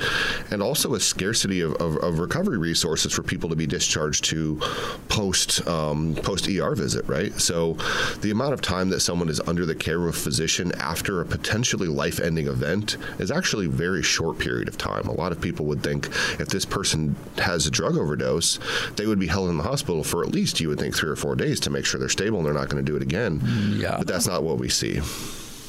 and 0.51 0.61
also 0.61 0.93
a 0.93 0.99
scarcity 0.99 1.61
of, 1.61 1.70
of, 1.75 1.97
of 1.97 2.19
recovery 2.19 2.57
resources 2.57 3.13
for 3.13 3.23
people 3.23 3.49
to 3.49 3.55
be 3.55 3.67
discharged 3.67 4.25
to 4.25 4.59
post 5.09 5.65
um, 5.67 6.15
post 6.15 6.47
ER 6.47 6.75
visit. 6.75 7.05
Right. 7.07 7.33
So, 7.39 7.73
the 8.21 8.31
amount 8.31 8.53
of 8.53 8.61
time 8.61 8.89
that 8.89 9.01
someone 9.01 9.29
is 9.29 9.39
under 9.41 9.65
the 9.65 9.75
care 9.75 10.01
of 10.01 10.07
a 10.07 10.11
physician 10.13 10.71
after 10.79 11.21
a 11.21 11.25
potentially 11.25 11.87
life-ending 11.87 12.47
event 12.47 12.97
is 13.19 13.31
actually 13.31 13.65
a 13.65 13.69
very 13.69 14.03
short 14.03 14.39
period 14.39 14.67
of 14.67 14.77
time. 14.77 15.07
A 15.07 15.13
lot 15.13 15.31
of 15.31 15.41
people 15.41 15.65
would 15.67 15.83
think 15.83 16.07
if 16.39 16.47
this 16.49 16.65
person 16.65 17.15
has 17.37 17.65
a 17.65 17.71
drug 17.71 17.97
overdose, 17.97 18.59
they 18.95 19.05
would 19.05 19.19
be 19.19 19.27
held 19.27 19.49
in 19.49 19.57
the 19.57 19.63
hospital 19.63 20.03
for 20.03 20.23
at 20.23 20.31
least 20.31 20.59
you 20.59 20.69
would 20.69 20.79
think 20.79 20.95
three 20.95 21.09
or 21.09 21.15
four 21.15 21.35
days 21.35 21.59
to 21.61 21.69
make 21.69 21.85
sure 21.85 21.99
they're 21.99 22.09
stable 22.09 22.37
and 22.37 22.45
they're 22.45 22.53
not 22.53 22.69
going 22.69 22.83
to 22.83 22.91
do 22.91 22.95
it 22.95 23.01
again. 23.01 23.41
Yeah. 23.77 23.97
But 23.97 24.07
that's 24.07 24.27
not 24.27 24.43
what 24.43 24.57
we 24.57 24.69
see. 24.69 25.01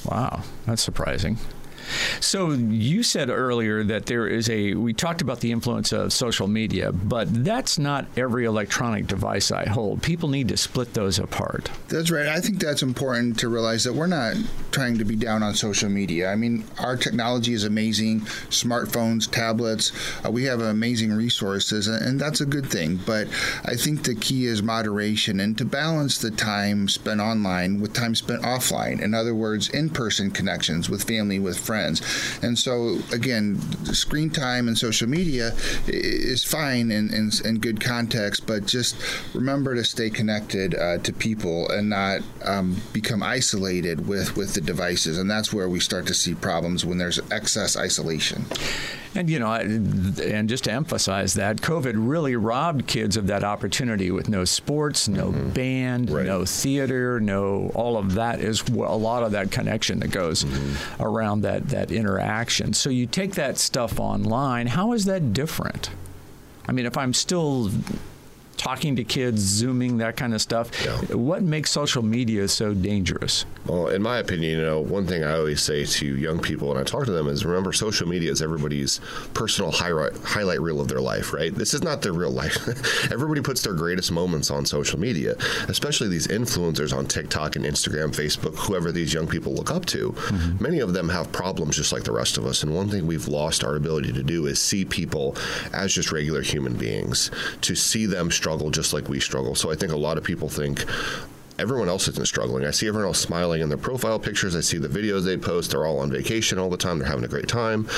Wow, 0.05 0.43
that's 0.67 0.83
surprising. 0.83 1.39
So 2.21 2.51
you 2.51 3.03
said 3.03 3.31
earlier 3.31 3.85
that 3.85 4.07
there 4.07 4.27
is 4.27 4.49
a. 4.49 4.75
We 4.75 4.93
talked 4.93 5.21
about 5.21 5.41
the 5.41 5.53
influence 5.53 5.93
of 5.93 6.13
social 6.13 6.49
media, 6.49 6.93
but 6.93 7.45
that's 7.45 7.79
not 7.79 8.07
every 8.17 8.45
electronic 8.45 9.07
device 9.07 9.51
I 9.51 9.69
hold. 9.69 10.03
People 10.03 10.29
need 10.29 10.49
to 10.49 10.57
split 10.57 10.95
those 10.95 11.19
apart. 11.19 11.71
That's 11.89 12.11
right. 12.11 12.27
I 12.27 12.41
think 12.41 12.59
that's 12.59 12.83
important 12.83 13.39
to 13.41 13.49
realize 13.49 13.85
that 13.85 13.93
we're 13.93 14.07
not 14.07 14.37
trying 14.71 14.99
to 14.99 15.05
be 15.05 15.17
down 15.17 15.43
on 15.43 15.55
social 15.55 15.91
media. 15.91 16.31
I 16.31 16.37
mean, 16.37 16.65
our 16.79 16.97
technology 16.97 17.53
is 17.53 17.65
amazing. 17.65 18.21
Smartphones, 18.51 19.31
tablets, 19.31 19.93
uh, 20.25 20.31
we 20.31 20.45
have 20.45 20.61
amazing 20.61 21.13
resources, 21.13 21.87
and 21.89 22.21
that's 22.21 22.41
a 22.41 22.47
good 22.47 22.67
thing. 22.67 22.99
But 23.05 23.29
I 23.65 23.75
think 23.75 24.05
the 24.05 24.15
key 24.15 24.47
is 24.47 24.63
moderation 24.63 25.41
and 25.41 25.59
to 25.59 25.65
balance 25.65 26.19
the 26.19 26.31
time 26.31 26.89
spent 26.89 27.21
online 27.21 27.81
with 27.81 27.93
time 27.93 28.15
spent 28.15 28.43
offline. 28.43 29.01
In 29.01 29.15
other 29.15 29.35
words, 29.35 29.69
in-person 29.69 30.31
connections 30.31 30.89
with 30.89 31.05
family, 31.05 31.39
with 31.39 31.59
friends 31.59 31.82
friends. 31.83 32.39
And 32.43 32.59
so, 32.59 32.99
again, 33.13 33.61
screen 33.93 34.31
time 34.31 34.69
and 34.69 34.77
social 34.77 35.09
media 35.09 35.53
is 35.87 36.45
fine 36.45 36.91
in, 36.91 37.13
in, 37.13 37.31
in 37.45 37.59
good 37.59 37.81
context, 37.81 38.47
but 38.47 38.67
just 38.67 38.97
remember 39.35 39.75
to 39.75 39.85
stay 39.85 40.11
connected 40.11 40.75
uh, 40.75 40.99
to 40.99 41.13
people 41.13 41.69
and 41.71 41.91
not 41.91 42.21
um, 42.45 42.81
become 42.93 43.23
isolated 43.23 44.07
with, 44.07 44.37
with 44.37 44.55
the 44.55 44.61
devices. 44.61 45.19
And 45.19 45.31
that's 45.31 45.53
where 45.53 45.69
we 45.69 45.81
start 45.81 46.07
to 46.07 46.15
see 46.15 46.35
problems 46.35 46.85
when 46.85 46.99
there's 46.99 47.21
excess 47.31 47.77
isolation. 47.77 48.47
And 49.15 49.29
you 49.29 49.39
know, 49.39 49.53
and 49.53 50.49
just 50.49 50.65
to 50.65 50.73
emphasize 50.73 51.35
that, 51.35 51.59
COVID 51.59 51.93
really 51.97 52.35
robbed 52.35 52.87
kids 52.87 53.17
of 53.17 53.27
that 53.27 53.45
opportunity 53.45 54.11
with 54.11 54.29
no 54.29 54.45
sports, 54.45 55.07
no 55.07 55.33
mm-hmm. 55.33 55.51
band, 55.51 56.11
right. 56.11 56.25
no 56.25 56.45
theater, 56.45 57.21
no 57.21 57.71
all 57.75 57.99
of 57.99 58.15
that 58.15 58.41
is 58.41 58.63
a 58.69 58.73
lot 58.73 59.23
of 59.23 59.33
that 59.33 59.51
connection 59.51 60.01
that 60.01 60.11
goes 60.11 60.45
mm-hmm. 60.45 61.03
around 61.03 61.43
that 61.43 61.69
that 61.69 61.91
interaction. 61.91 62.73
So 62.73 62.89
you 62.89 63.07
take 63.07 63.35
that 63.35 63.59
stuff 63.59 64.01
online. 64.01 64.69
How 64.69 64.93
is 64.93 65.05
that 65.05 65.33
different? 65.33 65.91
I 66.67 66.73
mean, 66.73 66.87
if 66.87 66.97
I'm 66.97 67.13
still 67.13 67.71
talking 68.63 68.95
to 68.95 69.03
kids, 69.03 69.41
Zooming, 69.41 69.99
that 69.99 70.17
kind 70.17 70.33
of 70.33 70.41
stuff. 70.41 70.71
Yeah. 70.85 71.17
What 71.17 71.43
makes 71.43 71.73
social 71.73 72.03
media 72.03 72.47
so 72.47 72.75
dangerous? 72.75 73.45
Well, 73.67 73.89
in 73.89 74.03
my 74.03 74.19
opinion, 74.19 74.53
you 74.53 74.65
know, 74.65 74.81
one 74.81 75.05
thing 75.05 75.25
I 75.25 75.35
always 75.35 75.61
say 75.61 75.85
to 75.85 76.07
young 76.17 76.39
people 76.39 76.69
when 76.69 76.77
I 76.77 76.85
talk 76.85 77.05
to 77.07 77.11
them 77.11 77.27
is 77.27 77.45
remember, 77.45 77.73
social 77.73 78.07
media 78.07 78.31
is 78.31 78.41
everybody's 78.41 79.01
personal 79.35 79.73
highlight, 79.73 80.17
highlight 80.19 80.61
reel 80.61 80.81
of 80.81 80.87
their 80.87 81.01
life, 81.01 81.33
right? 81.33 81.53
This 81.53 81.75
is 81.75 81.83
not 81.83 82.03
their 82.03 82.13
real 82.13 82.31
life. 82.31 82.57
Everybody 83.13 83.41
puts 83.41 83.63
their 83.63 83.75
greatest 83.75 84.13
moments 84.13 84.49
on 84.49 84.65
social 84.65 84.99
media, 84.99 85.35
especially 85.69 86.09
these 86.09 86.29
influencers 86.29 86.97
on 86.97 87.07
TikTok 87.07 87.57
and 87.57 87.65
Instagram, 87.65 88.15
Facebook, 88.15 88.57
whoever 88.57 88.93
these 88.93 89.13
young 89.13 89.27
people 89.27 89.55
look 89.55 89.73
up 89.73 89.87
to. 89.87 90.13
Mm-hmm. 90.13 90.63
Many 90.63 90.79
of 90.79 90.93
them 90.93 91.09
have 91.09 91.33
problems 91.33 91.77
just 91.77 91.93
like 91.93 92.05
the 92.05 92.13
rest 92.13 92.39
of 92.39 92.47
us. 92.47 92.63
And 92.63 92.73
one 92.73 92.89
thing 92.89 93.09
we've 93.09 93.27
lost 93.27 93.65
our 93.65 93.75
ability 93.75 94.13
to 94.13 94.23
do 94.23 94.47
is 94.47 94.61
see 94.61 94.85
people 94.85 95.37
as 95.73 95.93
just 95.93 96.13
regular 96.13 96.43
human 96.43 96.75
beings, 96.75 97.33
to 97.63 97.75
see 97.75 98.07
them 98.07 98.31
struggle 98.31 98.52
struggle 98.53 98.71
just 98.71 98.93
like 98.93 99.09
we 99.09 99.19
struggle. 99.19 99.55
So 99.55 99.71
I 99.71 99.77
think 99.77 99.93
a 99.93 99.97
lot 99.97 100.19
of 100.19 100.25
people 100.25 100.49
think 100.49 100.85
everyone 101.59 101.89
else 101.89 102.07
isn't 102.09 102.27
struggling. 102.27 102.67
I 102.67 102.71
see 102.71 102.87
everyone 102.87 103.07
else 103.07 103.19
smiling 103.19 103.63
in 103.63 103.71
their 103.71 103.79
profile 103.79 104.19
pictures. 104.19 104.55
I 104.55 104.61
see 104.61 104.77
the 104.77 104.89
videos 104.89 105.25
they 105.25 105.39
post. 105.39 105.71
They're 105.71 105.87
all 105.87 106.01
on 106.01 106.11
vacation 106.11 106.59
all 106.59 106.69
the 106.69 106.77
time. 106.77 106.99
They're 106.99 107.09
having 107.09 107.25
a 107.25 107.29
great 107.29 107.49
time. 107.49 107.89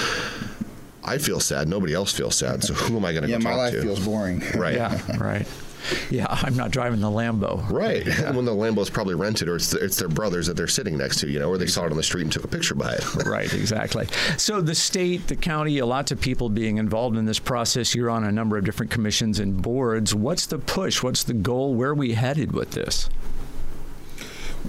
I 1.03 1.19
feel 1.19 1.41
sad. 1.41 1.67
Nobody 1.69 1.93
else 1.93 2.13
feels 2.13 2.37
sad. 2.37 2.63
So 2.63 2.73
who 2.73 2.97
am 2.97 3.05
I 3.05 3.13
going 3.13 3.25
to 3.25 3.31
yeah, 3.31 3.39
go 3.39 3.45
talk 3.45 3.53
to? 3.53 3.57
Yeah, 3.57 3.57
my 3.57 3.63
life 3.65 3.83
feels 3.83 4.07
boring. 4.07 4.43
Right. 4.55 4.77
Yeah. 4.77 5.17
Right. 5.17 5.47
Yeah, 6.11 6.27
I'm 6.29 6.55
not 6.55 6.71
driving 6.71 7.01
the 7.01 7.11
Lambo. 7.11 7.69
Right. 7.71 8.07
Yeah. 8.07 8.31
when 8.31 8.45
the 8.45 8.55
Lambo's 8.55 8.91
probably 8.91 9.15
rented 9.15 9.49
or 9.49 9.57
it's, 9.57 9.73
it's 9.75 9.97
their 9.97 10.09
brothers 10.09 10.47
that 10.47 10.57
they're 10.57 10.69
sitting 10.69 10.97
next 10.97 11.19
to, 11.21 11.29
you 11.29 11.39
know, 11.39 11.49
or 11.49 11.59
they 11.59 11.67
saw 11.67 11.85
it 11.87 11.91
on 11.91 11.97
the 11.97 12.03
street 12.03 12.23
and 12.23 12.33
took 12.33 12.45
a 12.45 12.49
picture 12.49 12.75
by 12.75 12.93
it. 12.93 13.15
right, 13.27 13.53
exactly. 13.53 14.07
So 14.37 14.61
the 14.61 14.75
state, 14.75 15.27
the 15.27 15.37
county, 15.37 15.81
lots 15.83 16.13
of 16.13 16.21
people 16.21 16.49
being 16.51 16.77
involved 16.77 17.17
in 17.17 17.25
this 17.25 17.39
process. 17.39 17.95
You're 17.95 18.11
on 18.11 18.23
a 18.25 18.31
number 18.31 18.57
of 18.57 18.65
different 18.65 18.93
commissions 18.93 19.41
and 19.41 19.61
boards. 19.61 20.15
What's 20.15 20.47
the 20.47 20.59
push? 20.59 21.03
What's 21.03 21.25
the 21.25 21.35
goal? 21.35 21.75
Where 21.75 21.91
are 21.91 21.95
we 21.95 22.15
headed 22.15 22.53
with 22.53 22.73
this? 22.73 23.09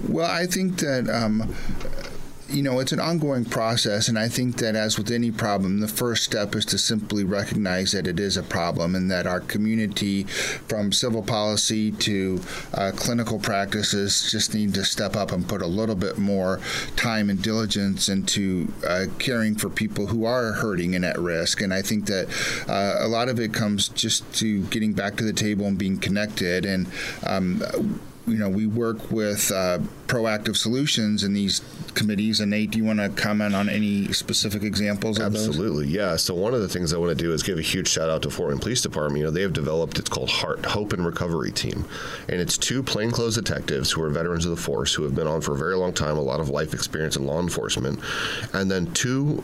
Well, 0.08 0.30
I 0.30 0.46
think 0.46 0.78
that 0.80 1.08
um, 1.08 1.54
you 2.48 2.62
know, 2.62 2.78
it's 2.78 2.92
an 2.92 3.00
ongoing 3.00 3.44
process, 3.44 4.08
and 4.08 4.18
I 4.18 4.28
think 4.28 4.58
that 4.58 4.76
as 4.76 4.96
with 4.96 5.10
any 5.10 5.30
problem, 5.30 5.80
the 5.80 5.88
first 5.88 6.22
step 6.22 6.54
is 6.54 6.64
to 6.66 6.78
simply 6.78 7.24
recognize 7.24 7.92
that 7.92 8.06
it 8.06 8.20
is 8.20 8.36
a 8.36 8.42
problem 8.42 8.94
and 8.94 9.10
that 9.10 9.26
our 9.26 9.40
community, 9.40 10.24
from 10.68 10.92
civil 10.92 11.22
policy 11.22 11.90
to 11.90 12.40
uh, 12.72 12.92
clinical 12.94 13.38
practices, 13.38 14.30
just 14.30 14.54
need 14.54 14.74
to 14.74 14.84
step 14.84 15.16
up 15.16 15.32
and 15.32 15.48
put 15.48 15.60
a 15.60 15.66
little 15.66 15.96
bit 15.96 16.18
more 16.18 16.60
time 16.94 17.30
and 17.30 17.42
diligence 17.42 18.08
into 18.08 18.72
uh, 18.86 19.06
caring 19.18 19.56
for 19.56 19.68
people 19.68 20.06
who 20.06 20.24
are 20.24 20.52
hurting 20.52 20.94
and 20.94 21.04
at 21.04 21.18
risk. 21.18 21.60
And 21.60 21.74
I 21.74 21.82
think 21.82 22.06
that 22.06 22.28
uh, 22.68 23.04
a 23.04 23.08
lot 23.08 23.28
of 23.28 23.40
it 23.40 23.52
comes 23.52 23.88
just 23.88 24.30
to 24.34 24.62
getting 24.66 24.92
back 24.92 25.16
to 25.16 25.24
the 25.24 25.32
table 25.32 25.66
and 25.66 25.76
being 25.76 25.98
connected. 25.98 26.64
And 26.64 26.86
um, 27.24 28.00
you 28.26 28.38
know, 28.38 28.48
we 28.48 28.66
work 28.66 29.10
with 29.10 29.52
uh, 29.52 29.78
proactive 30.08 30.56
solutions 30.56 31.22
in 31.22 31.32
these 31.32 31.60
committees. 31.94 32.40
And 32.40 32.50
Nate, 32.50 32.72
do 32.72 32.78
you 32.78 32.84
want 32.84 32.98
to 32.98 33.08
comment 33.08 33.54
on 33.54 33.68
any 33.68 34.12
specific 34.12 34.62
examples 34.62 35.20
Absolutely, 35.20 35.86
yeah. 35.86 36.16
So 36.16 36.34
one 36.34 36.52
of 36.52 36.60
the 36.60 36.68
things 36.68 36.92
I 36.92 36.98
want 36.98 37.16
to 37.16 37.24
do 37.24 37.32
is 37.32 37.42
give 37.42 37.58
a 37.58 37.62
huge 37.62 37.88
shout 37.88 38.10
out 38.10 38.22
to 38.22 38.30
Fort 38.30 38.50
Wayne 38.50 38.58
Police 38.58 38.82
Department. 38.82 39.18
You 39.18 39.24
know, 39.26 39.30
they 39.30 39.42
have 39.42 39.52
developed 39.52 39.98
it's 39.98 40.08
called 40.08 40.28
Heart 40.28 40.66
Hope 40.66 40.92
and 40.92 41.06
Recovery 41.06 41.52
Team, 41.52 41.84
and 42.28 42.40
it's 42.40 42.58
two 42.58 42.82
plainclothes 42.82 43.36
detectives 43.36 43.92
who 43.92 44.02
are 44.02 44.10
veterans 44.10 44.44
of 44.44 44.50
the 44.50 44.56
force 44.56 44.92
who 44.92 45.04
have 45.04 45.14
been 45.14 45.26
on 45.26 45.40
for 45.40 45.54
a 45.54 45.58
very 45.58 45.76
long 45.76 45.92
time, 45.92 46.16
a 46.16 46.20
lot 46.20 46.40
of 46.40 46.48
life 46.50 46.74
experience 46.74 47.16
in 47.16 47.26
law 47.26 47.40
enforcement, 47.40 48.00
and 48.52 48.70
then 48.70 48.92
two 48.92 49.42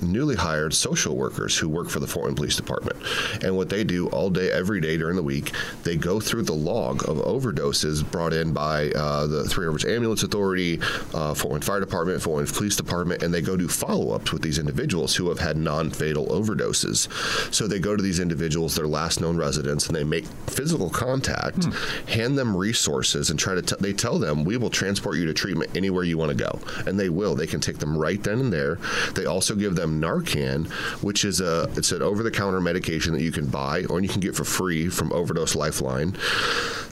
newly 0.00 0.36
hired 0.36 0.74
social 0.74 1.16
workers 1.16 1.56
who 1.56 1.68
work 1.68 1.88
for 1.88 2.00
the 2.00 2.06
Fort 2.06 2.26
Wayne 2.26 2.34
Police 2.34 2.56
Department. 2.56 2.96
And 3.42 3.56
what 3.56 3.68
they 3.68 3.84
do 3.84 4.08
all 4.08 4.30
day, 4.30 4.50
every 4.50 4.80
day 4.80 4.96
during 4.96 5.16
the 5.16 5.22
week, 5.22 5.52
they 5.82 5.96
go 5.96 6.20
through 6.20 6.42
the 6.42 6.54
log 6.54 7.08
of 7.08 7.18
overdoses 7.18 8.08
brought 8.10 8.32
in 8.32 8.52
by 8.52 8.90
uh, 8.90 9.26
the 9.26 9.44
Three 9.44 9.66
Rivers 9.66 9.84
Ambulance 9.84 10.22
Authority, 10.22 10.80
uh, 11.14 11.34
Fort 11.34 11.52
Wayne 11.52 11.62
Fire 11.62 11.80
Department, 11.80 12.22
Fort 12.22 12.38
Wayne 12.38 12.46
Police 12.46 12.76
Department, 12.76 13.22
and 13.22 13.32
they 13.32 13.40
go 13.40 13.56
do 13.56 13.68
follow 13.68 14.14
ups 14.14 14.32
with 14.32 14.42
these 14.42 14.58
individuals 14.58 15.14
who 15.14 15.28
have 15.28 15.38
had 15.38 15.56
non 15.56 15.90
fatal 15.90 16.26
overdoses. 16.26 17.08
So 17.54 17.66
they 17.66 17.78
go 17.78 17.96
to 17.96 18.02
these 18.02 18.20
individuals, 18.20 18.74
their 18.74 18.86
last 18.86 19.20
known 19.20 19.36
residents, 19.36 19.86
and 19.86 19.96
they 19.96 20.04
make 20.04 20.26
physical 20.46 20.90
contact, 20.90 21.64
hmm. 21.64 22.10
hand 22.10 22.38
them 22.38 22.56
resources, 22.56 23.30
and 23.30 23.38
try 23.38 23.54
to, 23.54 23.62
t- 23.62 23.76
they 23.80 23.92
tell 23.92 24.18
them, 24.18 24.44
we 24.44 24.56
will 24.56 24.70
transport 24.70 25.16
you 25.16 25.26
to 25.26 25.34
treatment 25.34 25.76
anywhere 25.76 26.04
you 26.04 26.18
want 26.18 26.36
to 26.36 26.36
go. 26.36 26.60
And 26.86 26.98
they 26.98 27.08
will. 27.08 27.34
They 27.34 27.46
can 27.46 27.60
take 27.60 27.78
them 27.78 27.96
right 27.96 28.22
then 28.22 28.40
and 28.40 28.52
there. 28.52 28.78
They 29.14 29.26
also 29.26 29.54
give 29.54 29.76
them 29.76 29.85
Narcan, 29.86 30.66
which 31.02 31.24
is 31.24 31.40
a 31.40 31.70
it's 31.76 31.92
an 31.92 32.02
over 32.02 32.22
the 32.22 32.30
counter 32.30 32.60
medication 32.60 33.12
that 33.12 33.22
you 33.22 33.32
can 33.32 33.46
buy 33.46 33.84
or 33.84 34.00
you 34.00 34.08
can 34.08 34.20
get 34.20 34.34
for 34.34 34.44
free 34.44 34.88
from 34.88 35.12
Overdose 35.12 35.54
Lifeline 35.54 36.16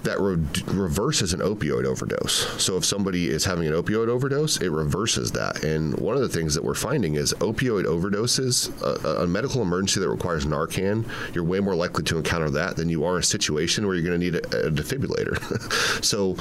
that 0.04 0.20
re- 0.20 0.36
reverses 0.72 1.32
an 1.32 1.40
opioid 1.40 1.84
overdose. 1.84 2.62
So 2.62 2.76
if 2.76 2.84
somebody 2.84 3.28
is 3.28 3.44
having 3.44 3.66
an 3.66 3.72
opioid 3.72 4.08
overdose, 4.08 4.60
it 4.60 4.70
reverses 4.70 5.32
that. 5.32 5.64
And 5.64 5.98
one 5.98 6.14
of 6.14 6.22
the 6.22 6.28
things 6.28 6.54
that 6.54 6.62
we're 6.62 6.74
finding 6.74 7.14
is 7.14 7.34
opioid 7.34 7.84
overdoses, 7.84 8.70
a, 8.82 9.22
a 9.22 9.26
medical 9.26 9.62
emergency 9.62 10.00
that 10.00 10.08
requires 10.08 10.46
Narcan, 10.46 11.08
you're 11.34 11.44
way 11.44 11.60
more 11.60 11.74
likely 11.74 12.04
to 12.04 12.18
encounter 12.18 12.50
that 12.50 12.76
than 12.76 12.88
you 12.88 13.04
are 13.04 13.18
a 13.18 13.22
situation 13.22 13.86
where 13.86 13.96
you're 13.96 14.04
going 14.04 14.20
to 14.20 14.24
need 14.24 14.34
a, 14.36 14.66
a 14.66 14.70
defibrillator. 14.70 16.04
so 16.04 16.36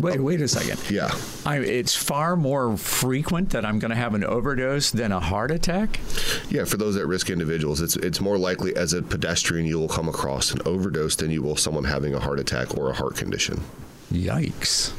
wait, 0.00 0.20
wait 0.20 0.40
a 0.40 0.48
second. 0.48 0.78
Yeah, 0.90 1.10
I, 1.46 1.58
it's 1.58 1.94
far 1.94 2.36
more 2.36 2.76
frequent 2.76 3.50
that 3.50 3.64
I'm 3.64 3.78
going 3.78 3.90
to 3.90 3.96
have 3.96 4.14
an 4.14 4.24
overdose 4.24 4.90
than 4.90 5.12
a 5.12 5.20
heart 5.20 5.50
attack. 5.50 5.93
Yeah, 6.48 6.64
for 6.64 6.76
those 6.76 6.96
at 6.96 7.06
risk 7.06 7.30
individuals, 7.30 7.80
it's 7.80 7.96
it's 7.96 8.20
more 8.20 8.38
likely 8.38 8.76
as 8.76 8.92
a 8.92 9.02
pedestrian 9.02 9.66
you 9.66 9.78
will 9.78 9.88
come 9.88 10.08
across 10.08 10.52
an 10.52 10.60
overdose 10.64 11.16
than 11.16 11.30
you 11.30 11.42
will 11.42 11.56
someone 11.56 11.84
having 11.84 12.14
a 12.14 12.20
heart 12.20 12.38
attack 12.38 12.76
or 12.76 12.90
a 12.90 12.94
heart 12.94 13.16
condition. 13.16 13.62
Yikes. 14.12 14.92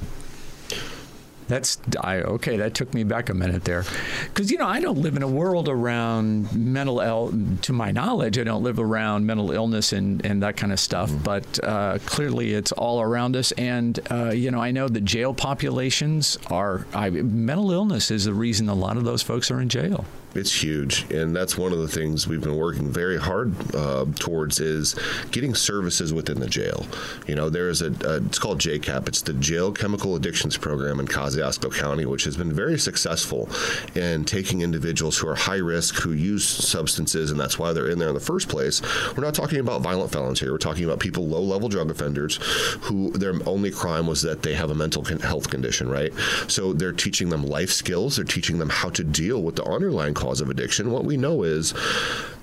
That's 1.47 1.77
I, 2.01 2.21
okay. 2.21 2.57
That 2.57 2.73
took 2.73 2.93
me 2.93 3.03
back 3.03 3.29
a 3.29 3.33
minute 3.35 3.65
there, 3.65 3.85
because 4.23 4.49
you 4.49 4.57
know 4.57 4.65
I 4.65 4.79
don't 4.79 4.97
live 4.97 5.15
in 5.15 5.21
a 5.21 5.27
world 5.27 5.69
around 5.69 6.51
mental 6.55 7.31
to 7.61 7.73
my 7.73 7.91
knowledge. 7.91 8.39
I 8.39 8.43
don't 8.43 8.63
live 8.63 8.79
around 8.79 9.27
mental 9.27 9.51
illness 9.51 9.93
and, 9.93 10.25
and 10.25 10.41
that 10.41 10.57
kind 10.57 10.73
of 10.73 10.79
stuff. 10.79 11.11
Mm-hmm. 11.11 11.23
But 11.23 11.63
uh, 11.63 11.99
clearly, 12.05 12.53
it's 12.53 12.71
all 12.71 12.99
around 12.99 13.35
us. 13.35 13.51
And 13.53 13.99
uh, 14.09 14.31
you 14.31 14.49
know, 14.49 14.59
I 14.59 14.71
know 14.71 14.87
the 14.87 15.01
jail 15.01 15.35
populations 15.35 16.39
are 16.49 16.87
I, 16.93 17.11
mental 17.11 17.71
illness 17.71 18.09
is 18.09 18.25
the 18.25 18.33
reason 18.33 18.67
a 18.67 18.73
lot 18.73 18.97
of 18.97 19.03
those 19.03 19.21
folks 19.21 19.51
are 19.51 19.61
in 19.61 19.69
jail 19.69 20.05
it's 20.35 20.63
huge, 20.63 21.09
and 21.11 21.35
that's 21.35 21.57
one 21.57 21.71
of 21.71 21.79
the 21.79 21.87
things 21.87 22.27
we've 22.27 22.41
been 22.41 22.57
working 22.57 22.91
very 22.91 23.17
hard 23.17 23.55
uh, 23.73 24.05
towards 24.19 24.59
is 24.59 24.95
getting 25.31 25.55
services 25.55 26.13
within 26.13 26.39
the 26.39 26.47
jail. 26.47 26.85
You 27.25 27.35
know, 27.35 27.49
there 27.49 27.69
is 27.69 27.81
a, 27.81 27.91
a, 28.05 28.17
it's 28.17 28.37
called 28.37 28.59
JCAP. 28.59 29.07
It's 29.07 29.21
the 29.21 29.33
Jail 29.33 29.71
Chemical 29.71 30.15
Addictions 30.15 30.57
Program 30.57 30.99
in 30.99 31.07
Kosciusko 31.07 31.73
County, 31.73 32.05
which 32.05 32.25
has 32.25 32.35
been 32.35 32.51
very 32.51 32.77
successful 32.77 33.49
in 33.95 34.25
taking 34.25 34.61
individuals 34.61 35.17
who 35.17 35.27
are 35.29 35.35
high 35.35 35.55
risk, 35.55 35.95
who 35.95 36.11
use 36.11 36.45
substances, 36.45 37.31
and 37.31 37.39
that's 37.39 37.57
why 37.57 37.71
they're 37.71 37.89
in 37.89 37.99
there 37.99 38.09
in 38.09 38.13
the 38.13 38.19
first 38.19 38.49
place. 38.49 38.81
We're 39.15 39.23
not 39.23 39.35
talking 39.35 39.59
about 39.59 39.81
violent 39.81 40.11
felons 40.11 40.39
here. 40.39 40.51
We're 40.51 40.57
talking 40.57 40.83
about 40.83 40.99
people 40.99 41.27
low 41.27 41.41
level 41.41 41.69
drug 41.69 41.89
offenders 41.89 42.39
who 42.81 43.11
their 43.11 43.33
only 43.45 43.71
crime 43.71 44.07
was 44.07 44.21
that 44.23 44.41
they 44.41 44.53
have 44.53 44.69
a 44.69 44.75
mental 44.75 45.03
health 45.03 45.49
condition, 45.49 45.89
right? 45.89 46.11
So 46.47 46.73
they're 46.73 46.91
teaching 46.91 47.29
them 47.29 47.45
life 47.45 47.71
skills. 47.71 48.17
They're 48.17 48.25
teaching 48.25 48.57
them 48.57 48.69
how 48.69 48.89
to 48.89 49.03
deal 49.03 49.41
with 49.41 49.55
the 49.55 49.63
underlying 49.63 50.13
cause 50.25 50.41
of 50.41 50.49
addiction. 50.49 50.91
What 50.91 51.05
we 51.05 51.17
know 51.17 51.43
is 51.43 51.71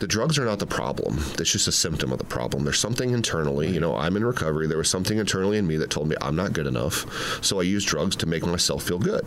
the 0.02 0.08
drugs 0.08 0.36
are 0.36 0.44
not 0.44 0.58
the 0.58 0.66
problem. 0.66 1.18
That's 1.36 1.52
just 1.52 1.68
a 1.68 1.72
symptom 1.72 2.10
of 2.10 2.18
the 2.18 2.24
problem. 2.24 2.64
There's 2.64 2.80
something 2.80 3.10
internally. 3.10 3.68
You 3.68 3.78
know, 3.78 3.94
I'm 3.94 4.16
in 4.16 4.24
recovery. 4.24 4.66
There 4.66 4.76
was 4.76 4.90
something 4.90 5.16
internally 5.16 5.58
in 5.58 5.66
me 5.68 5.76
that 5.76 5.90
told 5.90 6.08
me 6.08 6.16
I'm 6.20 6.34
not 6.34 6.52
good 6.52 6.66
enough. 6.66 7.40
So 7.40 7.60
I 7.60 7.62
use 7.62 7.84
drugs 7.84 8.16
to 8.16 8.26
make 8.26 8.44
myself 8.44 8.82
feel 8.82 8.98
good. 8.98 9.24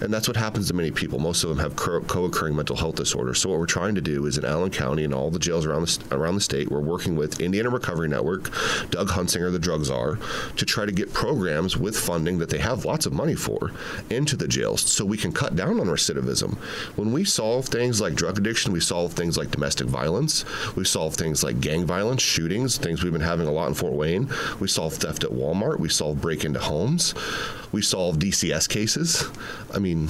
And 0.00 0.10
that's 0.10 0.26
what 0.26 0.38
happens 0.38 0.68
to 0.68 0.74
many 0.74 0.90
people. 0.90 1.18
Most 1.18 1.44
of 1.44 1.50
them 1.50 1.58
have 1.58 1.76
co 1.76 2.24
occurring 2.24 2.56
mental 2.56 2.74
health 2.74 2.94
disorders. 2.94 3.38
So 3.38 3.50
what 3.50 3.58
we're 3.58 3.66
trying 3.66 3.96
to 3.96 4.00
do 4.00 4.24
is 4.24 4.38
in 4.38 4.46
Allen 4.46 4.70
County 4.70 5.04
and 5.04 5.12
all 5.12 5.30
the 5.30 5.38
jails 5.38 5.66
around 5.66 5.86
the, 5.86 6.16
around 6.16 6.36
the 6.36 6.40
state, 6.40 6.70
we're 6.70 6.80
working 6.80 7.16
with 7.16 7.38
Indiana 7.42 7.68
Recovery 7.68 8.08
Network, 8.08 8.44
Doug 8.88 9.08
Huntsinger, 9.08 9.52
the 9.52 9.58
drugs 9.58 9.88
czar, 9.88 10.18
to 10.56 10.64
try 10.64 10.86
to 10.86 10.92
get 10.92 11.12
programs 11.12 11.76
with 11.76 11.98
funding 11.98 12.38
that 12.38 12.48
they 12.48 12.60
have 12.60 12.86
lots 12.86 13.04
of 13.04 13.12
money 13.12 13.34
for 13.34 13.72
into 14.08 14.36
the 14.36 14.48
jails 14.48 14.80
so 14.80 15.04
we 15.04 15.18
can 15.18 15.32
cut 15.32 15.54
down 15.54 15.78
on 15.80 15.86
recidivism. 15.86 16.56
When 16.96 17.12
we 17.12 17.24
solve 17.24 17.66
things 17.66 18.00
like 18.00 18.14
drug 18.14 18.38
addiction, 18.38 18.72
we 18.72 18.80
solve 18.80 19.12
things 19.12 19.36
like 19.36 19.50
domestic 19.50 19.86
violence, 19.86 20.13
we 20.76 20.84
solve 20.84 21.14
things 21.14 21.42
like 21.42 21.60
gang 21.60 21.84
violence, 21.84 22.22
shootings, 22.22 22.78
things 22.78 23.02
we've 23.02 23.12
been 23.12 23.20
having 23.20 23.46
a 23.46 23.52
lot 23.52 23.68
in 23.68 23.74
Fort 23.74 23.94
Wayne. 23.94 24.28
We 24.60 24.68
solve 24.68 24.94
theft 24.94 25.24
at 25.24 25.30
Walmart, 25.30 25.80
we 25.80 25.88
solve 25.88 26.20
break 26.20 26.44
into 26.44 26.60
homes, 26.60 27.14
we 27.72 27.82
solve 27.82 28.18
DCS 28.18 28.68
cases. 28.68 29.24
I 29.72 29.78
mean, 29.78 30.08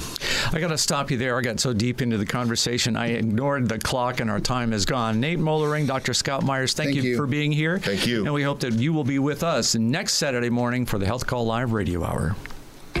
I 0.51 0.59
got 0.59 0.67
to 0.67 0.77
stop 0.77 1.09
you 1.09 1.17
there. 1.17 1.37
I 1.37 1.41
got 1.41 1.59
so 1.59 1.73
deep 1.73 2.01
into 2.01 2.17
the 2.17 2.25
conversation, 2.25 2.95
I 2.95 3.07
ignored 3.07 3.67
the 3.67 3.79
clock 3.79 4.19
and 4.19 4.29
our 4.29 4.39
time 4.39 4.73
is 4.73 4.85
gone. 4.85 5.19
Nate 5.19 5.39
Moellering, 5.39 5.87
Dr. 5.87 6.13
Scott 6.13 6.43
Myers, 6.43 6.73
thank, 6.73 6.89
thank 6.89 7.03
you, 7.03 7.11
you 7.11 7.17
for 7.17 7.27
being 7.27 7.51
here. 7.51 7.79
Thank 7.79 8.05
you. 8.05 8.25
And 8.25 8.33
we 8.33 8.43
hope 8.43 8.59
that 8.61 8.73
you 8.73 8.93
will 8.93 9.03
be 9.03 9.19
with 9.19 9.43
us 9.43 9.75
next 9.75 10.13
Saturday 10.13 10.49
morning 10.49 10.85
for 10.85 10.99
the 10.99 11.05
Health 11.05 11.25
Call 11.25 11.45
Live 11.45 11.73
radio 11.73 12.03
hour. 12.03 12.35